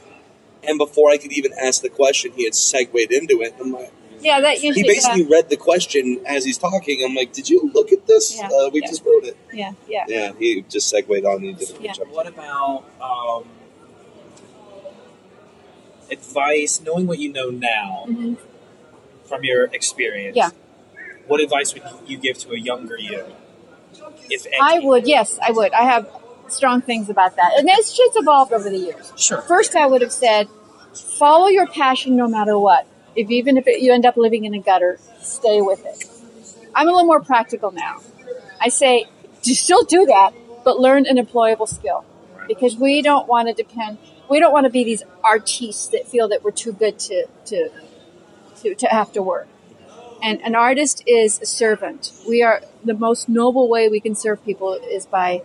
And 0.64 0.78
before 0.78 1.10
I 1.10 1.18
could 1.18 1.32
even 1.34 1.52
ask 1.60 1.82
the 1.82 1.90
question, 1.90 2.32
he 2.36 2.44
had 2.44 2.54
segued 2.54 3.12
into 3.12 3.42
it. 3.42 3.56
I'm 3.60 3.72
like, 3.72 3.92
Yeah, 4.22 4.40
that 4.42 4.58
he 4.58 4.68
usually. 4.68 4.84
basically 4.88 5.26
read 5.26 5.50
the 5.50 5.58
question 5.58 6.22
as 6.26 6.46
he's 6.46 6.58
talking. 6.58 7.04
I'm 7.06 7.16
like, 7.16 7.34
did 7.34 7.50
you 7.50 7.72
look 7.74 7.92
at 7.92 8.06
this? 8.08 8.38
Yeah. 8.38 8.48
Uh, 8.48 8.70
we 8.72 8.82
Yeah. 8.82 8.88
just 8.88 9.04
wrote 9.06 9.24
it. 9.26 9.38
Yeah, 9.54 9.72
yeah, 9.88 10.06
yeah. 10.08 10.18
Yeah, 10.28 10.32
he 10.38 10.62
just 10.70 10.90
segued 10.90 11.26
on 11.26 11.38
and 11.38 11.46
he 11.46 11.54
did 11.54 11.72
a 11.80 11.84
Yeah. 11.84 11.94
What 12.12 12.28
about 12.28 12.84
um, 13.02 13.44
advice, 16.10 16.82
knowing 16.82 17.08
what 17.08 17.20
you 17.20 17.32
know 17.32 17.50
now 17.50 18.06
Mhm. 18.08 18.38
from 19.26 19.44
your 19.44 19.66
experience? 19.66 20.36
Yeah. 20.36 20.50
What 21.28 21.40
advice 21.42 21.74
would 21.74 21.84
you 22.08 22.18
give 22.18 22.38
to 22.40 22.52
a 22.52 22.58
younger 22.60 22.98
you? 22.98 23.26
If 24.30 24.46
any? 24.46 24.58
I 24.62 24.80
would. 24.80 25.08
Yes, 25.08 25.40
I 25.42 25.52
would. 25.52 25.74
I 25.74 25.84
have 25.84 26.08
strong 26.48 26.82
things 26.82 27.10
about 27.10 27.36
that, 27.38 27.54
and 27.58 27.68
it's 27.70 27.96
just 27.96 28.18
evolved 28.18 28.52
over 28.54 28.70
the 28.70 28.78
years. 28.78 29.14
Sure. 29.16 29.42
First, 29.42 29.76
I 29.76 29.86
would 29.86 30.02
have 30.02 30.12
said, 30.12 30.48
follow 30.94 31.48
your 31.48 31.68
passion 31.68 32.16
no 32.16 32.28
matter 32.28 32.58
what. 32.60 32.86
If 33.16 33.30
even 33.30 33.58
if 33.58 33.68
it, 33.68 33.82
you 33.82 33.94
end 33.94 34.06
up 34.06 34.18
living 34.18 34.46
in 34.46 34.54
a 34.54 34.60
gutter, 34.60 35.00
stay 35.20 35.62
with 35.62 35.86
it. 35.86 36.08
I'm 36.74 36.88
a 36.88 36.92
little 36.92 37.06
more 37.06 37.22
practical 37.22 37.72
now. 37.72 38.00
I 38.60 38.70
say, 38.70 39.08
do 39.42 39.54
still 39.54 39.84
do 39.84 40.06
that, 40.06 40.34
but 40.64 40.80
learn 40.80 41.06
an 41.06 41.18
employable 41.18 41.68
skill, 41.68 42.06
because 42.48 42.78
we 42.78 43.02
don't 43.02 43.28
want 43.28 43.48
to 43.48 43.54
depend. 43.54 43.98
We 44.30 44.40
don't 44.40 44.54
want 44.54 44.66
to 44.66 44.70
be 44.70 44.84
these 44.84 45.04
artists 45.24 45.88
that 45.90 46.08
feel 46.08 46.28
that 46.30 46.44
we're 46.44 46.52
too 46.52 46.72
good 46.72 47.00
to 47.00 47.26
to 47.46 47.70
to, 48.62 48.76
to 48.76 48.88
have 48.88 49.12
to 49.14 49.22
work. 49.22 49.48
And 50.24 50.40
an 50.44 50.56
artist 50.56 51.04
is 51.08 51.42
a 51.42 51.46
servant. 51.46 52.12
We 52.28 52.44
are 52.44 52.62
the 52.84 52.94
most 52.94 53.28
noble 53.28 53.68
way 53.68 53.90
we 53.90 54.00
can 54.00 54.14
serve 54.14 54.46
people 54.46 54.74
is 54.74 55.06
by 55.06 55.42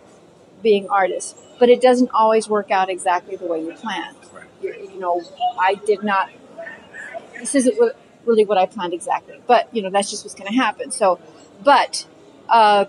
being 0.61 0.87
artists. 0.89 1.35
But 1.59 1.69
it 1.69 1.81
doesn't 1.81 2.11
always 2.13 2.47
work 2.47 2.69
out 2.69 2.87
exactly 2.87 3.35
the 3.35 3.47
way 3.47 3.61
you 3.63 3.73
planned. 3.73 4.15
You, 4.61 4.73
you 4.93 4.99
know, 4.99 5.23
I 5.59 5.73
did 5.73 6.03
not. 6.03 6.29
This 7.39 7.55
isn't 7.55 7.77
what- 7.79 7.95
really 8.25 8.45
what 8.45 8.57
I 8.57 8.65
planned 8.65 8.93
exactly, 8.93 9.39
but 9.47 9.69
you 9.73 9.81
know 9.81 9.89
that's 9.89 10.09
just 10.09 10.25
what's 10.25 10.35
going 10.35 10.51
to 10.51 10.57
happen. 10.57 10.91
So, 10.91 11.19
but 11.63 12.05
uh, 12.49 12.85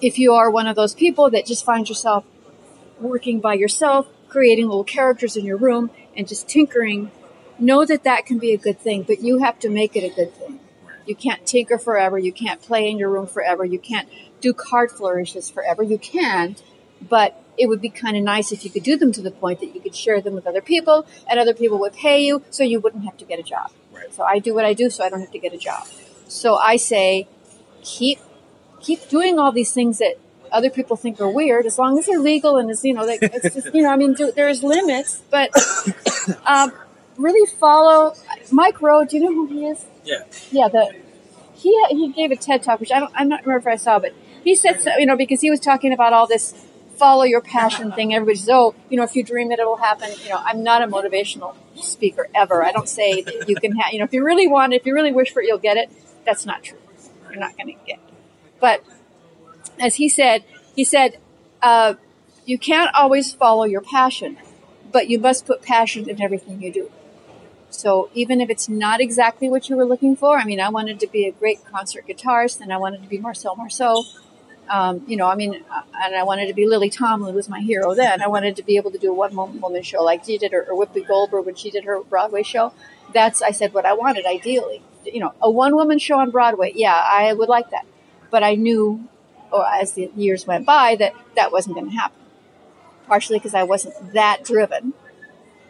if 0.00 0.18
you 0.18 0.32
are 0.34 0.50
one 0.50 0.66
of 0.66 0.76
those 0.76 0.94
people 0.94 1.30
that 1.30 1.46
just 1.46 1.64
find 1.64 1.88
yourself 1.88 2.24
working 3.00 3.40
by 3.40 3.54
yourself, 3.54 4.08
creating 4.28 4.66
little 4.66 4.84
characters 4.84 5.36
in 5.36 5.44
your 5.44 5.56
room, 5.56 5.90
and 6.16 6.26
just 6.26 6.48
tinkering, 6.48 7.10
know 7.58 7.84
that 7.84 8.04
that 8.04 8.26
can 8.26 8.38
be 8.38 8.52
a 8.52 8.58
good 8.58 8.78
thing, 8.80 9.02
but 9.02 9.20
you 9.20 9.38
have 9.38 9.58
to 9.60 9.68
make 9.68 9.96
it 9.96 10.04
a 10.04 10.14
good 10.14 10.34
thing. 10.34 10.60
You 11.06 11.14
can't 11.14 11.44
tinker 11.46 11.78
forever. 11.78 12.18
You 12.18 12.32
can't 12.32 12.62
play 12.62 12.88
in 12.88 12.98
your 12.98 13.10
room 13.10 13.26
forever. 13.26 13.64
You 13.64 13.78
can't 13.78 14.08
do 14.40 14.54
card 14.54 14.90
flourishes 14.90 15.50
forever. 15.50 15.82
You 15.82 15.98
can, 15.98 16.56
but 17.06 17.43
it 17.56 17.68
would 17.68 17.80
be 17.80 17.88
kind 17.88 18.16
of 18.16 18.22
nice 18.22 18.52
if 18.52 18.64
you 18.64 18.70
could 18.70 18.82
do 18.82 18.96
them 18.96 19.12
to 19.12 19.22
the 19.22 19.30
point 19.30 19.60
that 19.60 19.74
you 19.74 19.80
could 19.80 19.94
share 19.94 20.20
them 20.20 20.34
with 20.34 20.46
other 20.46 20.60
people 20.60 21.06
and 21.28 21.38
other 21.38 21.54
people 21.54 21.78
would 21.78 21.92
pay 21.92 22.24
you 22.24 22.42
so 22.50 22.64
you 22.64 22.80
wouldn't 22.80 23.04
have 23.04 23.16
to 23.18 23.24
get 23.24 23.38
a 23.38 23.42
job. 23.42 23.70
Right. 23.92 24.12
So 24.12 24.24
I 24.24 24.38
do 24.38 24.54
what 24.54 24.64
I 24.64 24.74
do 24.74 24.90
so 24.90 25.04
I 25.04 25.08
don't 25.08 25.20
have 25.20 25.32
to 25.32 25.38
get 25.38 25.52
a 25.52 25.58
job. 25.58 25.86
So 26.28 26.56
I 26.56 26.76
say 26.76 27.28
keep 27.82 28.18
keep 28.80 29.08
doing 29.08 29.38
all 29.38 29.52
these 29.52 29.72
things 29.72 29.98
that 29.98 30.14
other 30.52 30.70
people 30.70 30.96
think 30.96 31.20
are 31.20 31.28
weird 31.28 31.66
as 31.66 31.78
long 31.78 31.98
as 31.98 32.06
they're 32.06 32.20
legal 32.20 32.56
and 32.58 32.70
as 32.70 32.84
you 32.84 32.94
know 32.94 33.04
it's 33.06 33.54
just 33.54 33.74
you 33.74 33.82
know 33.82 33.90
I 33.90 33.96
mean 33.96 34.14
do, 34.14 34.30
there's 34.30 34.62
limits 34.62 35.22
but 35.30 35.50
um, 36.46 36.72
really 37.16 37.50
follow 37.58 38.14
Mike 38.50 38.80
Rowe. 38.80 39.04
Do 39.04 39.16
you 39.16 39.24
know 39.24 39.32
who 39.32 39.46
he 39.46 39.66
is? 39.66 39.84
Yeah. 40.04 40.24
Yeah, 40.50 40.68
the 40.68 40.94
he 41.54 41.86
he 41.90 42.12
gave 42.12 42.30
a 42.30 42.36
TED 42.36 42.62
talk, 42.62 42.80
which 42.80 42.92
I 42.92 43.00
don't 43.00 43.12
I'm 43.14 43.28
not 43.28 43.44
remember 43.46 43.68
if 43.68 43.74
I 43.74 43.76
saw, 43.76 43.98
but 43.98 44.12
he 44.42 44.54
said 44.54 44.80
so, 44.80 44.96
you 44.98 45.06
know 45.06 45.16
because 45.16 45.40
he 45.40 45.50
was 45.50 45.60
talking 45.60 45.92
about 45.92 46.12
all 46.12 46.26
this 46.26 46.54
follow 46.96 47.24
your 47.24 47.40
passion 47.40 47.92
thing. 47.92 48.14
Everybody 48.14 48.38
says, 48.38 48.50
oh, 48.50 48.74
you 48.88 48.96
know, 48.96 49.02
if 49.02 49.14
you 49.14 49.22
dream 49.22 49.52
it, 49.52 49.58
it'll 49.58 49.76
happen. 49.76 50.10
You 50.22 50.30
know, 50.30 50.40
I'm 50.44 50.62
not 50.62 50.82
a 50.82 50.86
motivational 50.86 51.54
speaker 51.76 52.28
ever. 52.34 52.64
I 52.64 52.72
don't 52.72 52.88
say 52.88 53.22
that 53.22 53.48
you 53.48 53.56
can 53.56 53.76
have, 53.76 53.92
you 53.92 53.98
know, 53.98 54.04
if 54.04 54.12
you 54.12 54.24
really 54.24 54.46
want 54.46 54.72
it, 54.72 54.76
if 54.76 54.86
you 54.86 54.94
really 54.94 55.12
wish 55.12 55.32
for 55.32 55.42
it, 55.42 55.46
you'll 55.46 55.58
get 55.58 55.76
it. 55.76 55.90
That's 56.24 56.46
not 56.46 56.62
true. 56.62 56.78
You're 57.30 57.40
not 57.40 57.56
going 57.56 57.68
to 57.68 57.84
get 57.86 57.96
it. 57.96 58.14
But 58.60 58.84
as 59.78 59.96
he 59.96 60.08
said, 60.08 60.44
he 60.74 60.84
said, 60.84 61.18
uh, 61.62 61.94
you 62.44 62.58
can't 62.58 62.94
always 62.94 63.32
follow 63.32 63.64
your 63.64 63.80
passion, 63.80 64.36
but 64.92 65.08
you 65.08 65.18
must 65.18 65.46
put 65.46 65.62
passion 65.62 66.08
in 66.08 66.20
everything 66.22 66.62
you 66.62 66.72
do. 66.72 66.90
So 67.70 68.08
even 68.14 68.40
if 68.40 68.50
it's 68.50 68.68
not 68.68 69.00
exactly 69.00 69.48
what 69.48 69.68
you 69.68 69.76
were 69.76 69.84
looking 69.84 70.14
for, 70.14 70.38
I 70.38 70.44
mean, 70.44 70.60
I 70.60 70.68
wanted 70.68 71.00
to 71.00 71.06
be 71.08 71.26
a 71.26 71.32
great 71.32 71.64
concert 71.64 72.06
guitarist, 72.06 72.60
and 72.60 72.72
I 72.72 72.76
wanted 72.76 73.02
to 73.02 73.08
be 73.08 73.18
Marcel 73.18 73.56
Marceau. 73.56 74.04
Um, 74.68 75.04
you 75.06 75.16
know, 75.16 75.26
I 75.26 75.34
mean, 75.34 75.62
uh, 75.70 75.82
and 76.02 76.16
I 76.16 76.22
wanted 76.22 76.46
to 76.46 76.54
be 76.54 76.66
Lily 76.66 76.90
Tomlin 76.90 77.34
was 77.34 77.48
my 77.48 77.60
hero 77.60 77.94
then. 77.94 78.22
I 78.22 78.28
wanted 78.28 78.56
to 78.56 78.62
be 78.62 78.76
able 78.76 78.90
to 78.92 78.98
do 78.98 79.10
a 79.10 79.14
one 79.14 79.60
woman 79.60 79.82
show 79.82 80.02
like 80.02 80.24
she 80.24 80.38
did, 80.38 80.54
or, 80.54 80.64
or 80.64 80.86
Whoopi 80.86 81.06
Goldberg 81.06 81.46
when 81.46 81.54
she 81.54 81.70
did 81.70 81.84
her 81.84 82.02
Broadway 82.02 82.42
show. 82.42 82.72
That's 83.12 83.42
I 83.42 83.50
said 83.50 83.74
what 83.74 83.84
I 83.84 83.92
wanted 83.92 84.26
ideally. 84.26 84.82
You 85.04 85.20
know, 85.20 85.34
a 85.42 85.50
one 85.50 85.76
woman 85.76 85.98
show 85.98 86.18
on 86.18 86.30
Broadway. 86.30 86.72
Yeah, 86.74 86.94
I 86.94 87.32
would 87.32 87.48
like 87.48 87.70
that, 87.70 87.86
but 88.30 88.42
I 88.42 88.54
knew, 88.54 89.06
or 89.52 89.66
as 89.66 89.92
the 89.92 90.10
years 90.16 90.46
went 90.46 90.64
by, 90.64 90.96
that 90.96 91.14
that 91.36 91.52
wasn't 91.52 91.76
going 91.76 91.90
to 91.90 91.96
happen. 91.96 92.20
Partially 93.06 93.38
because 93.38 93.54
I 93.54 93.64
wasn't 93.64 94.14
that 94.14 94.44
driven. 94.44 94.94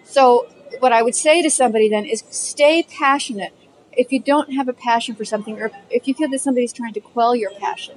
So 0.05 0.47
what 0.79 0.93
I 0.93 1.03
would 1.03 1.15
say 1.15 1.43
to 1.43 1.51
somebody 1.51 1.89
then 1.89 2.05
is 2.05 2.23
stay 2.31 2.85
passionate. 2.85 3.53
If 3.93 4.13
you 4.13 4.21
don't 4.21 4.55
have 4.55 4.69
a 4.69 4.73
passion 4.73 5.15
for 5.15 5.25
something, 5.25 5.61
or 5.61 5.71
if 5.91 6.07
you 6.07 6.15
feel 6.15 6.29
that 6.29 6.41
somebody's 6.41 6.73
trying 6.73 6.95
to 6.95 7.01
quell 7.01 7.35
your 7.35 7.51
passion, 7.53 7.97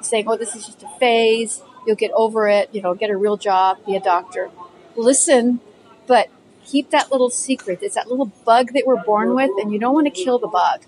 saying, 0.00 0.26
"Oh, 0.28 0.36
this 0.36 0.54
is 0.54 0.66
just 0.66 0.82
a 0.82 0.88
phase. 1.00 1.62
You'll 1.86 1.96
get 1.96 2.10
over 2.12 2.48
it. 2.48 2.68
You 2.72 2.82
know, 2.82 2.94
get 2.94 3.10
a 3.10 3.16
real 3.16 3.36
job, 3.36 3.84
be 3.86 3.96
a 3.96 4.00
doctor." 4.00 4.50
Listen, 4.96 5.60
but 6.06 6.28
keep 6.64 6.90
that 6.90 7.10
little 7.12 7.30
secret. 7.30 7.78
It's 7.82 7.94
that 7.94 8.08
little 8.08 8.26
bug 8.44 8.72
that 8.72 8.84
we're 8.86 9.02
born 9.02 9.34
with, 9.34 9.50
and 9.60 9.72
you 9.72 9.78
don't 9.78 9.94
want 9.94 10.06
to 10.06 10.10
kill 10.24 10.38
the 10.38 10.48
bug. 10.48 10.82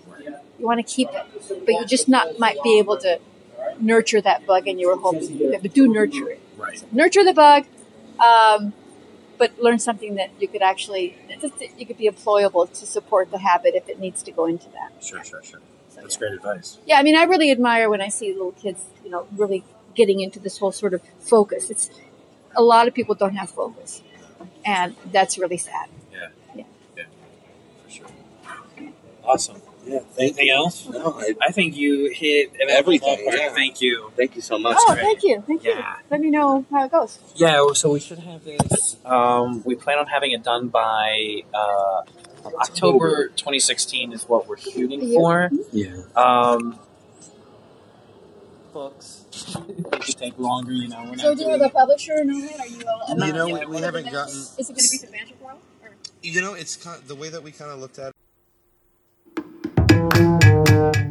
You 0.59 0.65
want 0.65 0.85
to 0.85 0.95
keep 0.95 1.09
it, 1.09 1.65
but 1.65 1.73
you 1.73 1.85
just 1.85 2.09
not 2.09 2.37
might 2.37 2.61
be 2.63 2.79
able 2.79 2.97
to 2.97 3.19
nurture 3.79 4.21
that 4.21 4.45
bug, 4.45 4.67
and 4.67 4.79
you 4.79 4.87
were 4.87 4.97
hoping. 4.97 5.37
You 5.37 5.51
have 5.53 5.63
to 5.63 5.69
do 5.69 5.87
nurture 5.87 6.29
it. 6.29 6.39
Right. 6.57 6.83
Nurture 6.93 7.23
the 7.23 7.33
bug, 7.33 7.65
um, 8.19 8.73
but 9.37 9.57
learn 9.61 9.79
something 9.79 10.15
that 10.15 10.31
you 10.39 10.47
could 10.47 10.61
actually 10.61 11.15
just 11.41 11.53
you 11.77 11.85
could 11.85 11.97
be 11.97 12.09
employable 12.09 12.69
to 12.79 12.85
support 12.85 13.31
the 13.31 13.39
habit 13.39 13.73
if 13.75 13.87
it 13.87 13.99
needs 13.99 14.21
to 14.23 14.31
go 14.31 14.45
into 14.45 14.69
that. 14.71 14.91
Sure, 15.01 15.23
sure, 15.23 15.41
sure. 15.41 15.61
So, 15.99 16.03
That's 16.03 16.15
yeah. 16.15 16.19
great 16.19 16.33
advice. 16.33 16.77
Yeah, 16.85 16.97
I 16.97 17.03
mean, 17.03 17.15
I 17.17 17.23
really 17.23 17.51
admire 17.51 17.89
when 17.89 18.01
I 18.01 18.09
see 18.09 18.31
little 18.31 18.53
kids, 18.53 18.81
you 19.03 19.09
know, 19.09 19.27
really 19.35 19.63
getting 19.95 20.19
into 20.21 20.39
this 20.39 20.57
whole 20.57 20.71
sort 20.71 20.93
of 20.93 21.01
focus. 21.19 21.69
It's 21.69 21.89
a 22.55 22.61
lot 22.61 22.87
of 22.87 22.93
people 22.93 23.15
don't 23.15 23.35
have 23.35 23.49
focus, 23.49 24.01
and 24.65 24.95
that's 25.11 25.37
really 25.37 25.57
sad. 25.57 25.89
Yeah. 26.11 26.27
Yeah. 26.55 26.63
Yeah. 26.97 27.03
For 27.83 27.91
sure. 27.91 28.07
Awesome. 29.23 29.61
Yeah, 29.85 29.99
thank 29.99 30.37
Anything 30.37 30.49
else? 30.51 30.87
No, 30.89 31.15
I, 31.17 31.35
I 31.41 31.51
think 31.51 31.75
you 31.75 32.11
hit 32.13 32.51
Everything, 32.69 33.17
yeah. 33.25 33.49
Thank 33.53 33.81
you. 33.81 34.11
thank 34.15 34.35
you 34.35 34.41
so 34.41 34.59
much. 34.59 34.75
oh, 34.79 34.93
great. 34.93 35.03
thank 35.03 35.23
you, 35.23 35.43
thank 35.47 35.63
you. 35.63 35.71
Yeah. 35.71 35.95
Let 36.11 36.19
me 36.19 36.29
know 36.29 36.65
how 36.69 36.85
it 36.85 36.91
goes. 36.91 37.17
Yeah, 37.35 37.65
so 37.73 37.91
we 37.93 37.99
should 37.99 38.19
have 38.19 38.43
this. 38.43 38.97
Um, 39.05 39.63
we 39.65 39.75
plan 39.75 39.97
on 39.97 40.05
having 40.05 40.31
it 40.31 40.43
done 40.43 40.67
by 40.67 41.41
uh, 41.53 42.01
October 42.45 43.27
2016 43.29 44.13
is 44.13 44.23
what 44.27 44.47
we're 44.47 44.57
shooting 44.57 45.13
for. 45.13 45.49
Yeah. 45.71 46.01
Um, 46.15 46.79
books. 48.73 49.25
it 49.67 50.01
could 50.01 50.17
take 50.17 50.37
longer, 50.37 50.71
you 50.71 50.87
know. 50.87 51.05
We're 51.09 51.17
So, 51.17 51.35
do 51.35 51.43
you 51.43 51.49
have 51.49 51.59
doing 51.59 51.69
a 51.69 51.73
publisher 51.73 52.13
and 52.13 52.31
all 52.31 52.41
that? 52.41 52.59
Are 52.59 52.67
you? 52.67 52.81
Uh, 52.81 53.13
No, 53.15 53.25
You 53.25 53.33
know, 53.33 53.45
yeah, 53.47 53.53
we, 53.53 53.59
what 53.59 53.69
we 53.69 53.77
are 53.77 53.81
haven't 53.85 54.07
Is 54.07 54.11
gotten. 54.13 54.35
it 54.35 54.55
going 54.57 54.67
to 54.67 54.73
be 54.73 54.79
substantial 54.81 55.35
for 55.37 55.43
a 55.43 55.45
while? 55.47 55.59
Or? 55.83 55.89
You 56.21 56.41
know, 56.41 56.53
it's 56.53 56.75
kind 56.77 57.01
the 57.07 57.15
way 57.15 57.29
that 57.29 57.43
we 57.43 57.51
kind 57.51 57.71
of 57.71 57.79
looked 57.79 57.99
at. 57.99 58.13
it. 59.37 61.08